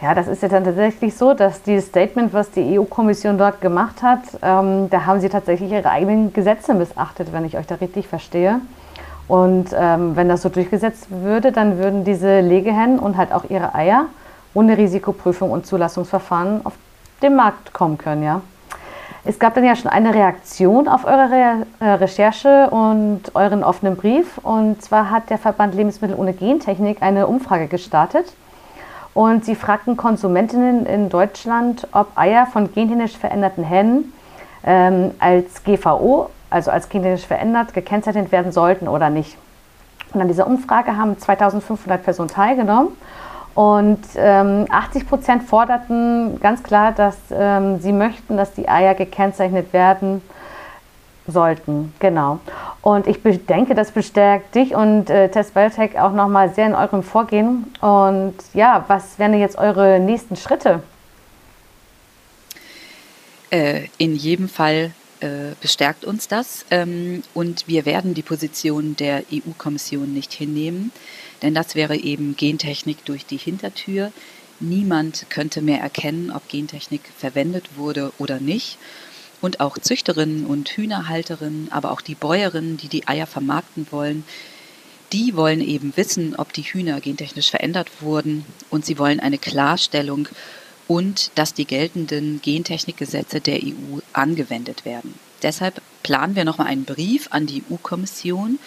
Ja, 0.00 0.14
das 0.14 0.26
ist 0.26 0.42
ja 0.42 0.48
dann 0.48 0.64
tatsächlich 0.64 1.16
so, 1.16 1.34
dass 1.34 1.62
dieses 1.62 1.86
Statement, 1.86 2.32
was 2.34 2.50
die 2.50 2.78
EU-Kommission 2.78 3.38
dort 3.38 3.60
gemacht 3.60 4.02
hat, 4.02 4.20
ähm, 4.42 4.90
da 4.90 5.06
haben 5.06 5.20
sie 5.20 5.28
tatsächlich 5.28 5.70
ihre 5.70 5.88
eigenen 5.88 6.32
Gesetze 6.32 6.74
missachtet, 6.74 7.32
wenn 7.32 7.44
ich 7.44 7.56
euch 7.56 7.66
da 7.66 7.76
richtig 7.76 8.08
verstehe. 8.08 8.60
Und 9.28 9.68
ähm, 9.72 10.16
wenn 10.16 10.28
das 10.28 10.42
so 10.42 10.48
durchgesetzt 10.48 11.06
würde, 11.10 11.52
dann 11.52 11.78
würden 11.78 12.04
diese 12.04 12.40
Legehennen 12.40 12.98
und 12.98 13.16
halt 13.16 13.32
auch 13.32 13.44
ihre 13.48 13.74
Eier 13.74 14.06
ohne 14.52 14.76
Risikoprüfung 14.76 15.50
und 15.50 15.66
Zulassungsverfahren 15.66 16.66
auf 16.66 16.74
den 17.22 17.36
Markt 17.36 17.72
kommen 17.72 17.96
können, 17.96 18.22
ja. 18.22 18.40
Es 19.26 19.38
gab 19.38 19.54
dann 19.54 19.64
ja 19.64 19.74
schon 19.74 19.90
eine 19.90 20.12
Reaktion 20.12 20.86
auf 20.86 21.06
eure 21.06 21.30
Re 21.30 21.66
äh, 21.80 21.88
Recherche 21.92 22.68
und 22.68 23.34
euren 23.34 23.64
offenen 23.64 23.96
Brief. 23.96 24.36
Und 24.42 24.82
zwar 24.82 25.10
hat 25.10 25.30
der 25.30 25.38
Verband 25.38 25.74
Lebensmittel 25.74 26.14
ohne 26.14 26.34
Gentechnik 26.34 27.00
eine 27.00 27.26
Umfrage 27.26 27.66
gestartet. 27.66 28.34
Und 29.14 29.44
sie 29.44 29.54
fragten 29.54 29.96
Konsumentinnen 29.96 30.86
in 30.86 31.08
Deutschland, 31.08 31.86
ob 31.92 32.08
Eier 32.16 32.46
von 32.46 32.72
gentechnisch 32.72 33.16
veränderten 33.16 33.62
Hennen 33.62 34.12
ähm, 34.64 35.12
als 35.20 35.62
GVO, 35.62 36.30
also 36.50 36.72
als 36.72 36.88
gentechnisch 36.88 37.26
verändert, 37.26 37.74
gekennzeichnet 37.74 38.32
werden 38.32 38.50
sollten 38.50 38.88
oder 38.88 39.10
nicht. 39.10 39.36
Und 40.12 40.20
an 40.20 40.28
dieser 40.28 40.46
Umfrage 40.46 40.96
haben 40.96 41.16
2500 41.16 42.02
Personen 42.02 42.28
teilgenommen. 42.28 42.88
Und 43.54 44.00
ähm, 44.16 44.66
80 44.68 45.08
Prozent 45.08 45.42
forderten 45.44 46.40
ganz 46.40 46.64
klar, 46.64 46.90
dass 46.90 47.16
ähm, 47.30 47.78
sie 47.78 47.92
möchten, 47.92 48.36
dass 48.36 48.52
die 48.52 48.68
Eier 48.68 48.94
gekennzeichnet 48.94 49.72
werden 49.72 50.22
sollten. 51.26 51.92
Genau. 51.98 52.40
Und 52.82 53.06
ich 53.06 53.18
denke, 53.46 53.74
das 53.74 53.92
bestärkt 53.92 54.54
dich 54.54 54.74
und 54.74 55.08
äh, 55.10 55.30
Test 55.30 55.54
Biotech 55.54 55.98
auch 55.98 56.12
nochmal 56.12 56.52
sehr 56.52 56.66
in 56.66 56.74
eurem 56.74 57.02
Vorgehen. 57.02 57.72
Und 57.80 58.34
ja, 58.52 58.84
was 58.88 59.18
wären 59.18 59.38
jetzt 59.38 59.56
eure 59.56 59.98
nächsten 59.98 60.36
Schritte? 60.36 60.82
Äh, 63.50 63.88
in 63.98 64.14
jedem 64.16 64.48
Fall 64.48 64.92
äh, 65.20 65.54
bestärkt 65.60 66.04
uns 66.04 66.28
das. 66.28 66.66
Ähm, 66.70 67.22
und 67.32 67.66
wir 67.68 67.86
werden 67.86 68.12
die 68.12 68.22
Position 68.22 68.96
der 68.96 69.22
EU-Kommission 69.32 70.12
nicht 70.12 70.32
hinnehmen. 70.32 70.92
Denn 71.40 71.54
das 71.54 71.74
wäre 71.74 71.96
eben 71.96 72.36
Gentechnik 72.36 73.04
durch 73.04 73.24
die 73.24 73.36
Hintertür. 73.38 74.12
Niemand 74.60 75.26
könnte 75.30 75.62
mehr 75.62 75.80
erkennen, 75.80 76.30
ob 76.30 76.48
Gentechnik 76.48 77.02
verwendet 77.16 77.76
wurde 77.76 78.12
oder 78.18 78.40
nicht. 78.40 78.78
Und 79.44 79.60
auch 79.60 79.76
Züchterinnen 79.76 80.46
und 80.46 80.70
Hühnerhalterinnen, 80.70 81.70
aber 81.70 81.90
auch 81.90 82.00
die 82.00 82.14
Bäuerinnen, 82.14 82.78
die 82.78 82.88
die 82.88 83.06
Eier 83.06 83.26
vermarkten 83.26 83.86
wollen, 83.90 84.24
die 85.12 85.36
wollen 85.36 85.60
eben 85.60 85.92
wissen, 85.96 86.34
ob 86.34 86.54
die 86.54 86.62
Hühner 86.62 86.98
gentechnisch 87.02 87.50
verändert 87.50 88.00
wurden. 88.00 88.46
Und 88.70 88.86
sie 88.86 88.98
wollen 88.98 89.20
eine 89.20 89.36
Klarstellung 89.36 90.28
und 90.88 91.30
dass 91.34 91.52
die 91.52 91.66
geltenden 91.66 92.40
Gentechnikgesetze 92.40 93.42
der 93.42 93.62
EU 93.62 93.98
angewendet 94.14 94.86
werden. 94.86 95.12
Deshalb 95.42 95.82
planen 96.02 96.36
wir 96.36 96.46
nochmal 96.46 96.68
einen 96.68 96.86
Brief 96.86 97.28
an 97.30 97.44
die 97.44 97.62
EU-Kommission 97.70 98.58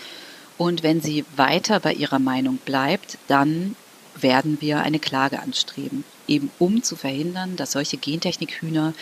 und 0.60 0.84
wenn 0.84 1.01
sie 1.01 1.25
weiter 1.36 1.79
bei 1.79 1.93
ihrer 1.93 2.19
Meinung 2.19 2.57
bleibt, 2.57 3.17
dann 3.27 3.75
werden 4.15 4.62
wir 4.62 4.81
eine 4.81 5.00
Klage 5.00 5.39
anstreben, 5.39 6.04
eben 6.28 6.52
um 6.60 6.84
zu 6.84 6.96
verhindern, 6.96 7.56
dass 7.56 7.72
solche 7.72 7.98
Gentechnikhühner 7.98 8.94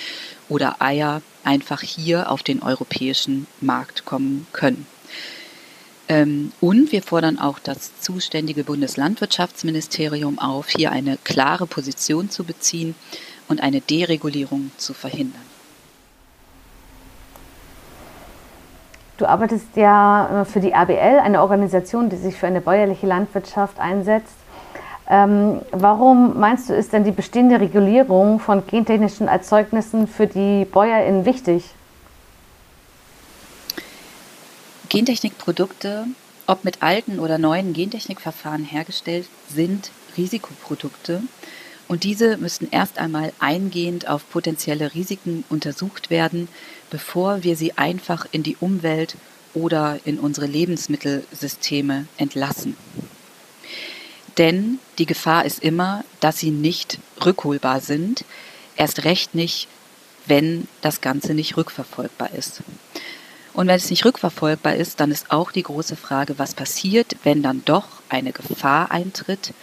oder 0.50 0.82
Eier 0.82 1.22
einfach 1.44 1.82
hier 1.82 2.32
auf 2.32 2.44
den 2.44 2.62
europäischen 2.62 3.48
Markt 3.62 4.06
kommen 4.06 4.48
können. 4.52 4.88
Ähm, 6.08 6.52
und 6.62 6.92
wir 6.92 7.02
fordern 7.02 7.40
auch 7.40 7.58
das 7.58 8.00
zuständige 8.00 8.64
Bundeslandwirtschaftsministerium 8.64 10.38
auf, 10.38 10.70
hier 10.70 10.92
eine 10.92 11.18
klare 11.24 11.66
Position 11.66 12.30
zu 12.30 12.44
beziehen 12.44 12.96
und 13.48 13.62
eine 13.62 13.82
Deregulierung 13.82 14.72
zu 14.78 14.94
verhindern. 14.94 15.42
Du 19.18 19.26
arbeitest 19.26 19.76
ja 19.76 20.42
äh, 20.42 20.46
für 20.46 20.60
die 20.60 20.74
ABL, 20.74 21.20
eine 21.24 21.42
Organisation, 21.42 22.10
die 22.10 22.18
sich 22.18 22.36
für 22.36 22.48
eine 22.48 22.62
bäuerliche 22.62 23.08
Landwirtschaft 23.08 23.80
einsetzt. 23.80 24.36
Ähm, 25.08 25.62
warum 25.72 26.39
meinst 26.39 26.70
du, 26.70 26.74
ist 26.74 26.94
denn 26.94 27.04
die 27.04 27.12
bestehende 27.12 27.60
Regulierung 27.60 28.39
von 28.39 28.65
gentechnischen 28.65 29.28
Erzeugnissen 29.28 30.08
für 30.08 30.26
die 30.26 30.65
BäuerInnen 30.65 31.26
wichtig? 31.26 31.63
Gentechnikprodukte, 34.89 36.06
ob 36.48 36.63
mit 36.63 36.82
alten 36.82 37.20
oder 37.20 37.38
neuen 37.38 37.74
Gentechnikverfahren 37.74 38.63
hergestellt, 38.63 39.28
sind 39.54 39.91
Risikoprodukte 40.18 41.22
und 41.88 42.04
diese 42.04 42.38
müssten 42.38 42.68
erst 42.72 42.98
einmal 42.98 43.32
eingehend 43.39 44.08
auf 44.08 44.28
potenzielle 44.30 44.94
Risiken 44.96 45.44
untersucht 45.50 46.10
werden, 46.10 46.48
bevor 46.89 47.44
wir 47.44 47.56
sie 47.56 47.78
einfach 47.78 48.26
in 48.32 48.41
die 48.41 48.58
Umwelt 48.60 49.18
oder 49.54 50.00
in 50.04 50.20
unsere 50.20 50.48
Lebensmittelsysteme 50.48 52.08
entlassen. 52.18 52.76
Denn 54.38 54.80
die 54.98 55.06
Gefahr 55.06 55.45
ist 55.45 55.63
immer, 55.63 56.04
dass 56.19 56.39
sie 56.39 56.52
nicht 56.52 57.00
rückholbar 57.24 57.80
sind, 57.80 58.26
erst 58.76 59.06
recht 59.06 59.36
nicht, 59.36 59.67
wenn 60.26 60.67
das 60.82 61.02
Ganze 61.02 61.34
nicht 61.34 61.56
rückverfolgbar 61.56 62.34
ist. 62.34 62.62
Und 63.54 63.67
wenn 63.67 63.76
es 63.76 63.89
nicht 63.89 64.04
rückverfolgbar 64.04 64.76
ist, 64.76 65.00
dann 65.00 65.12
ist 65.12 65.32
auch 65.32 65.52
die 65.52 65.63
große 65.63 65.95
Frage, 65.95 66.38
was 66.38 66.54
passiert, 66.54 67.15
wenn 67.24 67.41
dann 67.41 67.63
doch 67.63 67.88
eine 68.10 68.34
Gefahr 68.34 68.91
eintritt, 68.91 69.54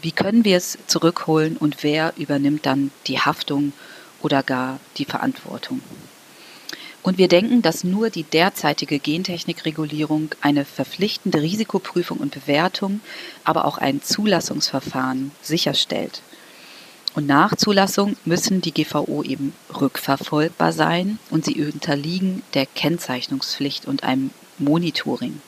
wie 0.00 0.12
können 0.12 0.44
wir 0.44 0.56
es 0.56 0.78
zurückholen 0.86 1.56
und 1.56 1.82
wer 1.82 2.14
übernimmt 2.16 2.66
dann 2.66 2.90
die 3.06 3.20
Haftung 3.20 3.72
oder 4.22 4.42
gar 4.42 4.78
die 4.96 5.04
Verantwortung? 5.04 5.80
Und 7.04 7.18
wir 7.18 7.28
denken, 7.28 7.60
dass 7.60 7.84
nur 7.84 8.08
die 8.08 8.22
derzeitige 8.22 8.98
Gentechnikregulierung 8.98 10.30
eine 10.40 10.64
verpflichtende 10.64 11.42
Risikoprüfung 11.42 12.16
und 12.16 12.32
Bewertung, 12.32 13.00
aber 13.44 13.66
auch 13.66 13.76
ein 13.76 14.02
Zulassungsverfahren 14.02 15.30
sicherstellt. 15.42 16.22
Und 17.14 17.26
nach 17.26 17.54
Zulassung 17.56 18.16
müssen 18.24 18.62
die 18.62 18.72
GVO 18.72 19.22
eben 19.22 19.52
rückverfolgbar 19.78 20.72
sein 20.72 21.18
und 21.28 21.44
sie 21.44 21.62
unterliegen 21.62 22.42
der 22.54 22.64
Kennzeichnungspflicht 22.64 23.84
und 23.84 24.02
einem 24.02 24.30
Monitoring. 24.56 25.42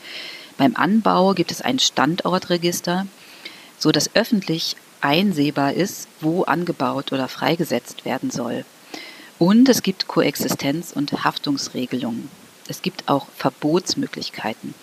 Beim 0.59 0.77
Anbau 0.77 1.33
gibt 1.33 1.53
es 1.53 1.63
ein 1.63 1.79
Standortregister, 1.79 3.07
so 3.79 3.93
dass 3.93 4.15
öffentlich 4.15 4.77
einsehbar 5.01 5.73
ist, 5.73 6.07
wo 6.21 6.43
angebaut 6.43 7.13
oder 7.13 7.29
freigesetzt 7.29 8.05
werden 8.05 8.31
soll. 8.31 8.67
Und 9.39 9.69
es 9.69 9.83
gibt 9.83 10.09
Koexistenz- 10.09 10.93
und 10.95 11.25
Haftungsregelungen. 11.25 12.31
Es 12.69 12.83
gibt 12.83 13.09
auch 13.09 13.27
Verbotsmöglichkeiten. 13.37 14.75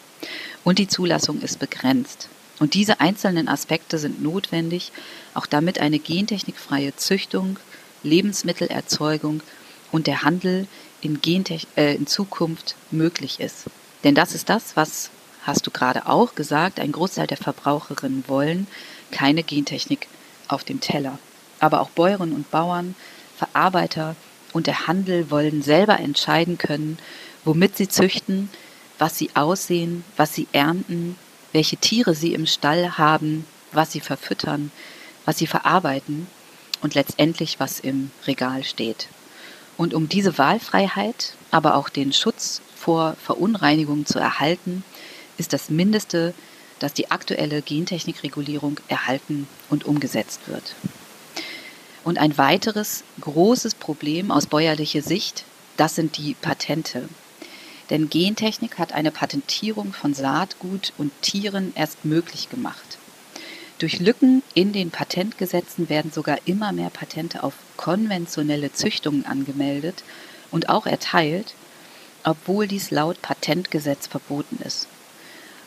Und 0.64 0.80
die 0.80 0.88
Zulassung 0.88 1.42
ist 1.42 1.60
begrenzt. 1.60 2.30
Und 2.60 2.76
diese 2.76 3.00
einzelnen 3.00 3.48
Aspekte 3.48 3.98
sind 3.98 4.22
notwendig, 4.22 4.92
auch 5.34 5.48
damit 5.48 5.80
eine 5.80 6.00
gentechnikfreie 6.00 6.96
Züchtung, 6.96 7.58
Lebensmittelerzeugung 8.04 9.42
und 9.92 10.08
der 10.08 10.24
Handel 10.24 10.68
in, 11.02 11.20
Gentech 11.22 11.68
äh, 11.76 11.96
in 11.96 12.08
Zukunft 12.08 12.76
möglich 12.92 13.40
ist. 13.40 13.66
Denn 14.04 14.16
das 14.16 14.36
ist 14.36 14.50
das, 14.50 14.76
was 14.76 15.10
hast 15.44 15.66
du 15.66 15.72
gerade 15.72 16.08
auch 16.08 16.36
gesagt, 16.36 16.80
ein 16.80 16.92
Großteil 16.92 17.28
der 17.28 17.38
Verbraucherinnen 17.38 18.24
wollen 18.28 18.68
keine 19.12 19.44
Gentechnik 19.44 20.08
auf 20.48 20.64
dem 20.64 20.80
Teller. 20.80 21.20
Aber 21.60 21.82
auch 21.82 21.90
Bäuerinnen 21.90 22.36
und 22.36 22.50
Bauern, 22.52 22.96
Verarbeiter 23.38 24.16
und 24.54 24.68
der 24.68 24.88
Handel 24.88 25.30
wollen 25.30 25.62
selber 25.62 26.00
entscheiden 26.00 26.58
können, 26.58 26.98
womit 27.44 27.76
sie 27.76 27.90
züchten, 27.90 28.50
was 29.00 29.18
sie 29.18 29.32
aussehen, 29.34 30.06
was 30.16 30.34
sie 30.34 30.48
ernten, 30.54 31.18
welche 31.52 31.78
Tiere 31.78 32.16
sie 32.16 32.34
im 32.34 32.46
Stall 32.46 32.98
haben, 32.98 33.46
was 33.72 33.92
sie 33.92 34.00
verfüttern, 34.00 34.72
was 35.26 35.38
sie 35.38 35.48
verarbeiten 35.48 36.28
und 36.82 36.96
letztendlich 36.96 37.60
was 37.60 37.80
im 37.80 38.12
Regal 38.28 38.64
steht. 38.64 39.08
Und 39.78 39.94
um 39.94 40.08
diese 40.08 40.38
Wahlfreiheit, 40.38 41.34
aber 41.52 41.76
auch 41.76 41.90
den 41.90 42.14
Schutz 42.14 42.62
vor 42.76 43.16
Verunreinigungen 43.24 44.06
zu 44.06 44.20
erhalten, 44.20 44.84
ist 45.38 45.54
das 45.54 45.70
Mindeste, 45.70 46.34
dass 46.80 46.94
die 46.94 47.12
aktuelle 47.12 47.62
Gentechnikregulierung 47.62 48.80
erhalten 48.88 49.48
und 49.70 49.86
umgesetzt 49.86 50.42
wird. 50.48 50.76
Und 52.04 52.18
ein 52.18 52.38
weiteres 52.38 53.04
großes 53.22 53.76
Problem 53.76 54.32
aus 54.32 54.48
bäuerlicher 54.48 55.02
Sicht, 55.02 55.46
das 55.78 55.96
sind 55.96 56.18
die 56.18 56.34
Patente. 56.34 57.08
Denn 57.90 58.10
Gentechnik 58.10 58.78
hat 58.78 58.94
eine 58.94 59.12
Patentierung 59.12 59.94
von 59.94 60.14
Saatgut 60.14 60.94
und 60.98 61.12
Tieren 61.22 61.74
erst 61.76 62.06
möglich 62.06 62.50
gemacht. 62.50 62.98
Durch 63.80 64.00
Lücken 64.00 64.44
in 64.54 64.72
den 64.72 64.92
Patentgesetzen 64.92 65.90
werden 65.90 66.12
sogar 66.12 66.38
immer 66.46 66.72
mehr 66.72 66.90
Patente 66.90 67.44
auf 67.44 67.54
konventionelle 67.76 68.72
Züchtungen 68.72 69.26
angemeldet 69.26 70.04
und 70.52 70.70
auch 70.70 70.86
erteilt, 70.86 71.54
obwohl 72.24 72.68
dies 72.68 72.92
laut 72.92 73.22
Patentgesetz 73.22 74.08
verboten 74.08 74.60
ist. 74.64 74.88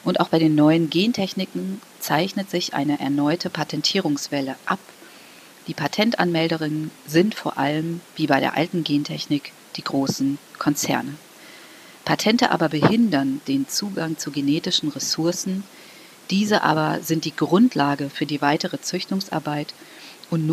Und 0.05 0.20
auch 0.20 0.29
bei 0.29 0.38
den 0.38 0.55
neuen 0.55 0.88
Gentechniken 0.88 1.83
zeichnet 1.99 2.49
sich 2.49 2.75
eine 2.75 3.01
erneute 3.01 3.51
Patentierungswelle 3.51 4.55
ab. 4.64 4.79
Die 5.67 5.75
Patentanmelderinnen 5.75 6.91
sind 7.07 7.35
vor 7.35 7.59
allem, 7.59 8.01
wie 8.15 8.27
bei 8.27 8.39
der 8.41 8.57
alten 8.57 8.85
Gentechnik, 8.85 9.53
die 9.77 9.83
großen 9.83 10.39
Konzerne. 10.59 11.15
Patente 12.05 12.53
aber 12.53 12.69
behindern 12.69 13.41
den 13.49 13.69
Zugang 13.69 14.17
zu 14.17 14.31
genetischen 14.31 14.91
Ressourcen, 14.91 15.65
diese 16.31 16.63
aber 16.63 17.01
sind 17.03 17.25
die 17.25 17.35
Grundlage 17.35 18.11
für 18.11 18.27
die 18.27 18.41
weitere 18.41 18.81
Züchtungsarbeit 18.81 19.75
und 20.31 20.47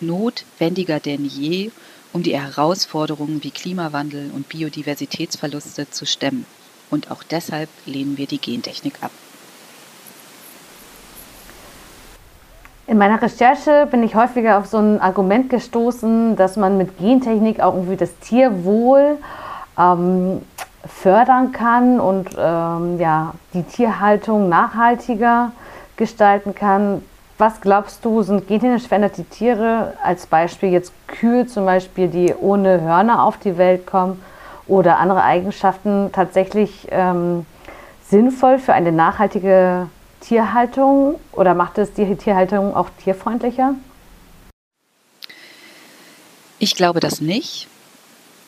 notwendiger 0.00 1.00
denn 1.00 1.24
je, 1.24 1.70
um 2.12 2.22
die 2.22 2.38
Herausforderungen 2.38 3.44
wie 3.44 3.50
Klimawandel 3.50 4.30
und 4.32 4.48
Biodiversitätsverluste 4.48 5.90
zu 5.90 6.06
stemmen. 6.06 6.44
Und 6.90 7.10
auch 7.10 7.22
deshalb 7.22 7.68
lehnen 7.86 8.18
wir 8.18 8.26
die 8.26 8.38
Gentechnik 8.38 8.94
ab. 9.02 9.12
In 12.88 12.96
meiner 12.96 13.20
Recherche 13.20 13.86
bin 13.90 14.02
ich 14.02 14.14
häufiger 14.14 14.56
auf 14.56 14.64
so 14.64 14.78
ein 14.78 14.98
Argument 14.98 15.50
gestoßen, 15.50 16.36
dass 16.36 16.56
man 16.56 16.78
mit 16.78 16.96
Gentechnik 16.96 17.60
auch 17.60 17.74
irgendwie 17.74 17.96
das 17.96 18.18
Tierwohl 18.20 19.18
ähm, 19.78 20.40
fördern 20.86 21.52
kann 21.52 22.00
und 22.00 22.30
ähm, 22.38 22.98
ja, 22.98 23.34
die 23.52 23.62
Tierhaltung 23.62 24.48
nachhaltiger 24.48 25.52
gestalten 25.98 26.54
kann. 26.54 27.04
Was 27.36 27.60
glaubst 27.60 28.06
du, 28.06 28.22
sind 28.22 28.48
gentechnisch 28.48 28.88
veränderte 28.88 29.24
Tiere, 29.24 29.92
als 30.02 30.26
Beispiel 30.26 30.70
jetzt 30.70 30.94
Kühe 31.08 31.46
zum 31.46 31.66
Beispiel, 31.66 32.08
die 32.08 32.34
ohne 32.40 32.80
Hörner 32.80 33.22
auf 33.22 33.36
die 33.36 33.58
Welt 33.58 33.86
kommen 33.86 34.24
oder 34.66 34.96
andere 34.96 35.22
Eigenschaften, 35.22 36.08
tatsächlich 36.10 36.88
ähm, 36.90 37.44
sinnvoll 38.06 38.58
für 38.58 38.72
eine 38.72 38.92
nachhaltige 38.92 39.88
Tierhaltung 40.20 41.18
oder 41.32 41.54
macht 41.54 41.78
es 41.78 41.92
die 41.92 42.16
Tierhaltung 42.16 42.74
auch 42.74 42.90
tierfreundlicher? 43.02 43.74
Ich 46.58 46.74
glaube 46.74 47.00
das 47.00 47.20
nicht. 47.20 47.68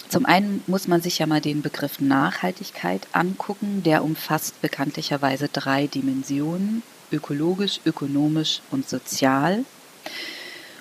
Zum 0.09 0.27
einen 0.27 0.65
muss 0.67 0.89
man 0.89 1.01
sich 1.01 1.21
ja 1.21 1.27
mal 1.27 1.41
den 1.41 1.63
Begriff 1.63 2.01
Nachhaltigkeit 2.01 3.07
angucken. 3.13 3.85
Der 3.85 4.03
umfasst 4.03 4.61
bekanntlicherweise 4.61 5.49
drei 5.49 5.87
Dimensionen, 5.87 6.83
ökologisch, 7.13 7.81
ökonomisch 7.87 8.63
und 8.73 8.89
sozial. 8.89 9.65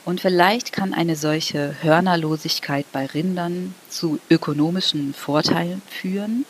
Und 0.06 0.22
vielleicht 0.22 0.72
kann 0.72 0.96
eine 0.96 1.16
solche 1.16 1.76
Hörnerlosigkeit 1.84 2.88
bei 2.92 3.06
Rindern 3.06 3.76
zu 3.90 4.20
ökonomischen 4.32 5.14
Vorteilen 5.14 5.84
führen. 5.88 6.46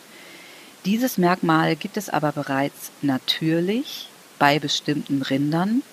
Dieses 0.86 1.18
Merkmal 1.18 1.76
gibt 1.76 1.98
es 1.98 2.08
aber 2.08 2.32
bereits 2.32 2.92
natürlich 3.02 4.08
bei 4.40 4.60
bestimmten 4.60 5.22
Rindern 5.22 5.84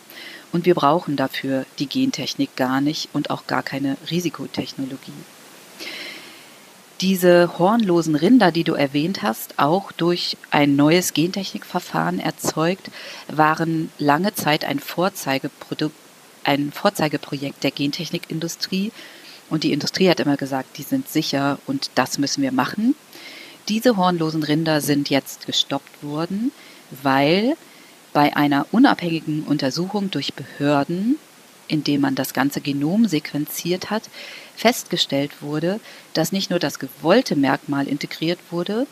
und 0.53 0.65
wir 0.65 0.75
brauchen 0.75 1.17
dafür 1.17 1.67
die 1.79 1.89
Gentechnik 1.89 2.57
gar 2.57 2.81
nicht 2.81 3.11
und 3.13 3.31
auch 3.31 3.47
gar 3.47 3.63
keine 3.63 3.97
Risikotechnologie 4.11 5.13
diese 7.01 7.59
hornlosen 7.59 8.15
Rinder, 8.15 8.53
die 8.53 8.65
du 8.65 8.75
erwähnt 8.75 9.23
hast, 9.23 9.59
auch 9.59 9.93
durch 9.93 10.37
ein 10.51 10.77
neues 10.77 11.13
Gentechnikverfahren 11.13 12.19
erzeugt, 12.19 12.91
waren 13.29 13.91
lange 13.99 14.35
Zeit 14.35 14.65
ein 14.65 14.81
Vorzeigeprodukt, 14.81 15.95
ein 16.45 16.73
Vorzeigeprojekt 16.73 17.65
der 17.65 17.71
Gentechnikindustrie. 17.71 18.93
Und 19.51 19.65
die 19.65 19.73
Industrie 19.73 20.09
hat 20.09 20.21
immer 20.21 20.37
gesagt, 20.37 20.79
die 20.79 20.83
sind 20.83 21.09
sicher 21.09 21.59
und 21.67 21.91
das 21.95 22.19
müssen 22.19 22.43
wir 22.43 22.53
machen. 22.53 22.95
Diese 23.69 23.97
hornlosen 23.97 24.43
Rinder 24.43 24.81
sind 24.81 25.11
jetzt 25.11 25.47
gestoppt 25.47 26.03
worden, 26.03 26.53
weil 27.03 27.57
bei 28.17 28.35
einer 28.35 28.67
unabhängigen 28.73 29.43
Untersuchung 29.43 30.11
durch 30.11 30.33
Behörden, 30.33 31.19
indem 31.69 32.01
man 32.01 32.15
das 32.15 32.33
ganze 32.33 32.63
Genom 32.63 33.07
sequenziert 33.07 33.91
hat, 33.91 34.05
festgestellt 34.57 35.43
wurde, 35.43 35.81
dass 36.15 36.33
nicht 36.33 36.49
nur 36.49 36.59
das 36.59 36.79
gewollte 36.79 37.37
Merkmal 37.37 37.87
integriert 37.87 38.39
wurde, 38.51 38.87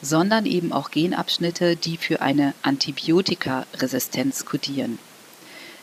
sondern 0.00 0.46
eben 0.46 0.72
auch 0.72 0.92
Genabschnitte, 0.92 1.74
die 1.74 1.96
für 1.96 2.20
eine 2.20 2.54
Antibiotikaresistenz 2.62 4.44
kodieren. 4.44 5.00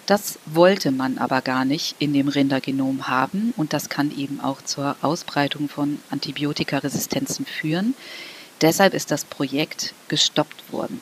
Das 0.05 0.39
wollte 0.45 0.91
man 0.91 1.17
aber 1.17 1.41
gar 1.41 1.65
nicht 1.65 1.97
in 1.99 2.13
dem 2.13 2.29
Rindergenom 2.29 3.10
haben 3.10 3.53
und 3.58 3.73
das 3.73 3.89
kann 3.89 4.17
eben 4.17 4.39
auch 4.39 4.62
zur 4.62 4.95
Ausbreitung 5.01 5.67
von 5.67 5.99
Antibiotikaresistenzen 6.12 7.45
führen. 7.45 7.93
Deshalb 8.62 8.93
ist 8.93 9.12
das 9.12 9.25
Projekt 9.25 9.93
gestoppt 10.08 10.71
worden. 10.71 11.01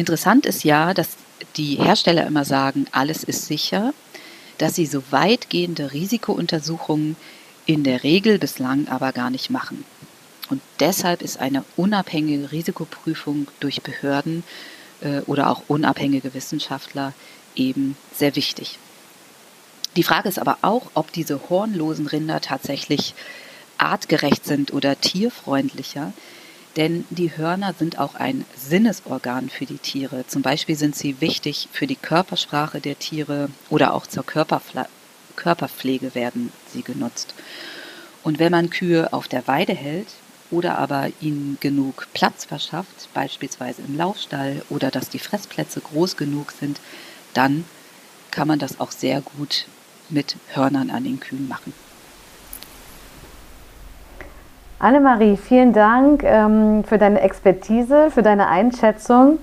Interessant 0.00 0.46
ist 0.46 0.64
ja, 0.64 0.94
dass 0.94 1.10
die 1.56 1.76
Hersteller 1.76 2.26
immer 2.26 2.44
sagen, 2.44 2.86
alles 2.90 3.22
ist 3.22 3.46
sicher 3.46 3.92
dass 4.60 4.74
sie 4.74 4.84
so 4.84 5.02
weitgehende 5.10 5.92
Risikountersuchungen 5.92 7.16
in 7.64 7.82
der 7.82 8.02
Regel 8.02 8.38
bislang 8.38 8.88
aber 8.88 9.12
gar 9.12 9.30
nicht 9.30 9.48
machen. 9.48 9.86
Und 10.50 10.60
deshalb 10.80 11.22
ist 11.22 11.40
eine 11.40 11.64
unabhängige 11.76 12.52
Risikoprüfung 12.52 13.48
durch 13.60 13.80
Behörden 13.80 14.44
äh, 15.00 15.20
oder 15.20 15.48
auch 15.48 15.62
unabhängige 15.68 16.34
Wissenschaftler 16.34 17.14
eben 17.56 17.96
sehr 18.14 18.36
wichtig. 18.36 18.78
Die 19.96 20.02
Frage 20.02 20.28
ist 20.28 20.38
aber 20.38 20.58
auch, 20.60 20.90
ob 20.92 21.10
diese 21.10 21.48
hornlosen 21.48 22.06
Rinder 22.06 22.42
tatsächlich 22.42 23.14
artgerecht 23.78 24.44
sind 24.44 24.74
oder 24.74 25.00
tierfreundlicher. 25.00 26.12
Denn 26.76 27.04
die 27.10 27.36
Hörner 27.36 27.74
sind 27.76 27.98
auch 27.98 28.14
ein 28.14 28.44
Sinnesorgan 28.56 29.50
für 29.50 29.66
die 29.66 29.78
Tiere. 29.78 30.24
Zum 30.26 30.42
Beispiel 30.42 30.76
sind 30.76 30.94
sie 30.94 31.20
wichtig 31.20 31.68
für 31.72 31.86
die 31.86 31.96
Körpersprache 31.96 32.80
der 32.80 32.98
Tiere 32.98 33.48
oder 33.70 33.94
auch 33.94 34.06
zur 34.06 34.24
Körperfla 34.24 34.86
Körperpflege 35.36 36.14
werden 36.14 36.52
sie 36.70 36.82
genutzt. 36.82 37.34
Und 38.22 38.38
wenn 38.38 38.52
man 38.52 38.68
Kühe 38.68 39.12
auf 39.12 39.26
der 39.26 39.46
Weide 39.46 39.72
hält 39.72 40.08
oder 40.50 40.78
aber 40.78 41.08
ihnen 41.20 41.56
genug 41.60 42.08
Platz 42.12 42.44
verschafft, 42.44 43.08
beispielsweise 43.14 43.82
im 43.82 43.96
Laufstall 43.96 44.62
oder 44.68 44.90
dass 44.90 45.08
die 45.08 45.18
Fressplätze 45.18 45.80
groß 45.80 46.16
genug 46.16 46.52
sind, 46.52 46.80
dann 47.32 47.64
kann 48.30 48.48
man 48.48 48.58
das 48.58 48.80
auch 48.80 48.90
sehr 48.90 49.22
gut 49.22 49.66
mit 50.10 50.36
Hörnern 50.52 50.90
an 50.90 51.04
den 51.04 51.20
Kühen 51.20 51.48
machen. 51.48 51.72
Annemarie, 54.80 55.36
vielen 55.36 55.74
Dank 55.74 56.22
ähm, 56.24 56.84
für 56.84 56.96
deine 56.96 57.20
Expertise, 57.20 58.10
für 58.10 58.22
deine 58.22 58.48
Einschätzung 58.48 59.38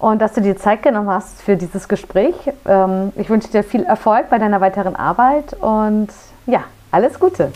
und 0.00 0.20
dass 0.20 0.32
du 0.32 0.40
dir 0.40 0.56
Zeit 0.56 0.82
genommen 0.82 1.08
hast 1.08 1.40
für 1.40 1.56
dieses 1.56 1.86
Gespräch. 1.86 2.34
Ähm, 2.66 3.12
ich 3.14 3.30
wünsche 3.30 3.48
dir 3.48 3.62
viel 3.62 3.84
Erfolg 3.84 4.28
bei 4.28 4.38
deiner 4.38 4.60
weiteren 4.60 4.96
Arbeit 4.96 5.52
und 5.60 6.08
ja, 6.46 6.64
alles 6.90 7.20
Gute. 7.20 7.52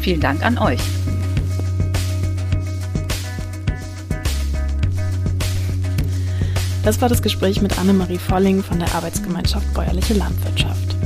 Vielen 0.00 0.22
Dank 0.22 0.42
an 0.42 0.56
euch. 0.56 0.80
Das 6.82 7.02
war 7.02 7.10
das 7.10 7.20
Gespräch 7.20 7.60
mit 7.60 7.78
Annemarie 7.78 8.16
Volling 8.16 8.62
von 8.62 8.78
der 8.78 8.94
Arbeitsgemeinschaft 8.94 9.74
Bäuerliche 9.74 10.14
Landwirtschaft. 10.14 10.96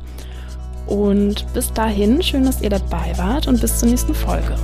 Und 0.87 1.53
bis 1.53 1.75
dahin, 1.75 2.23
schön, 2.23 2.47
dass 2.47 2.63
ihr 2.63 2.71
dabei 2.71 3.13
wart 3.19 3.47
und 3.47 3.61
bis 3.61 3.81
zur 3.81 3.91
nächsten 3.91 4.15
Folge. 4.15 4.57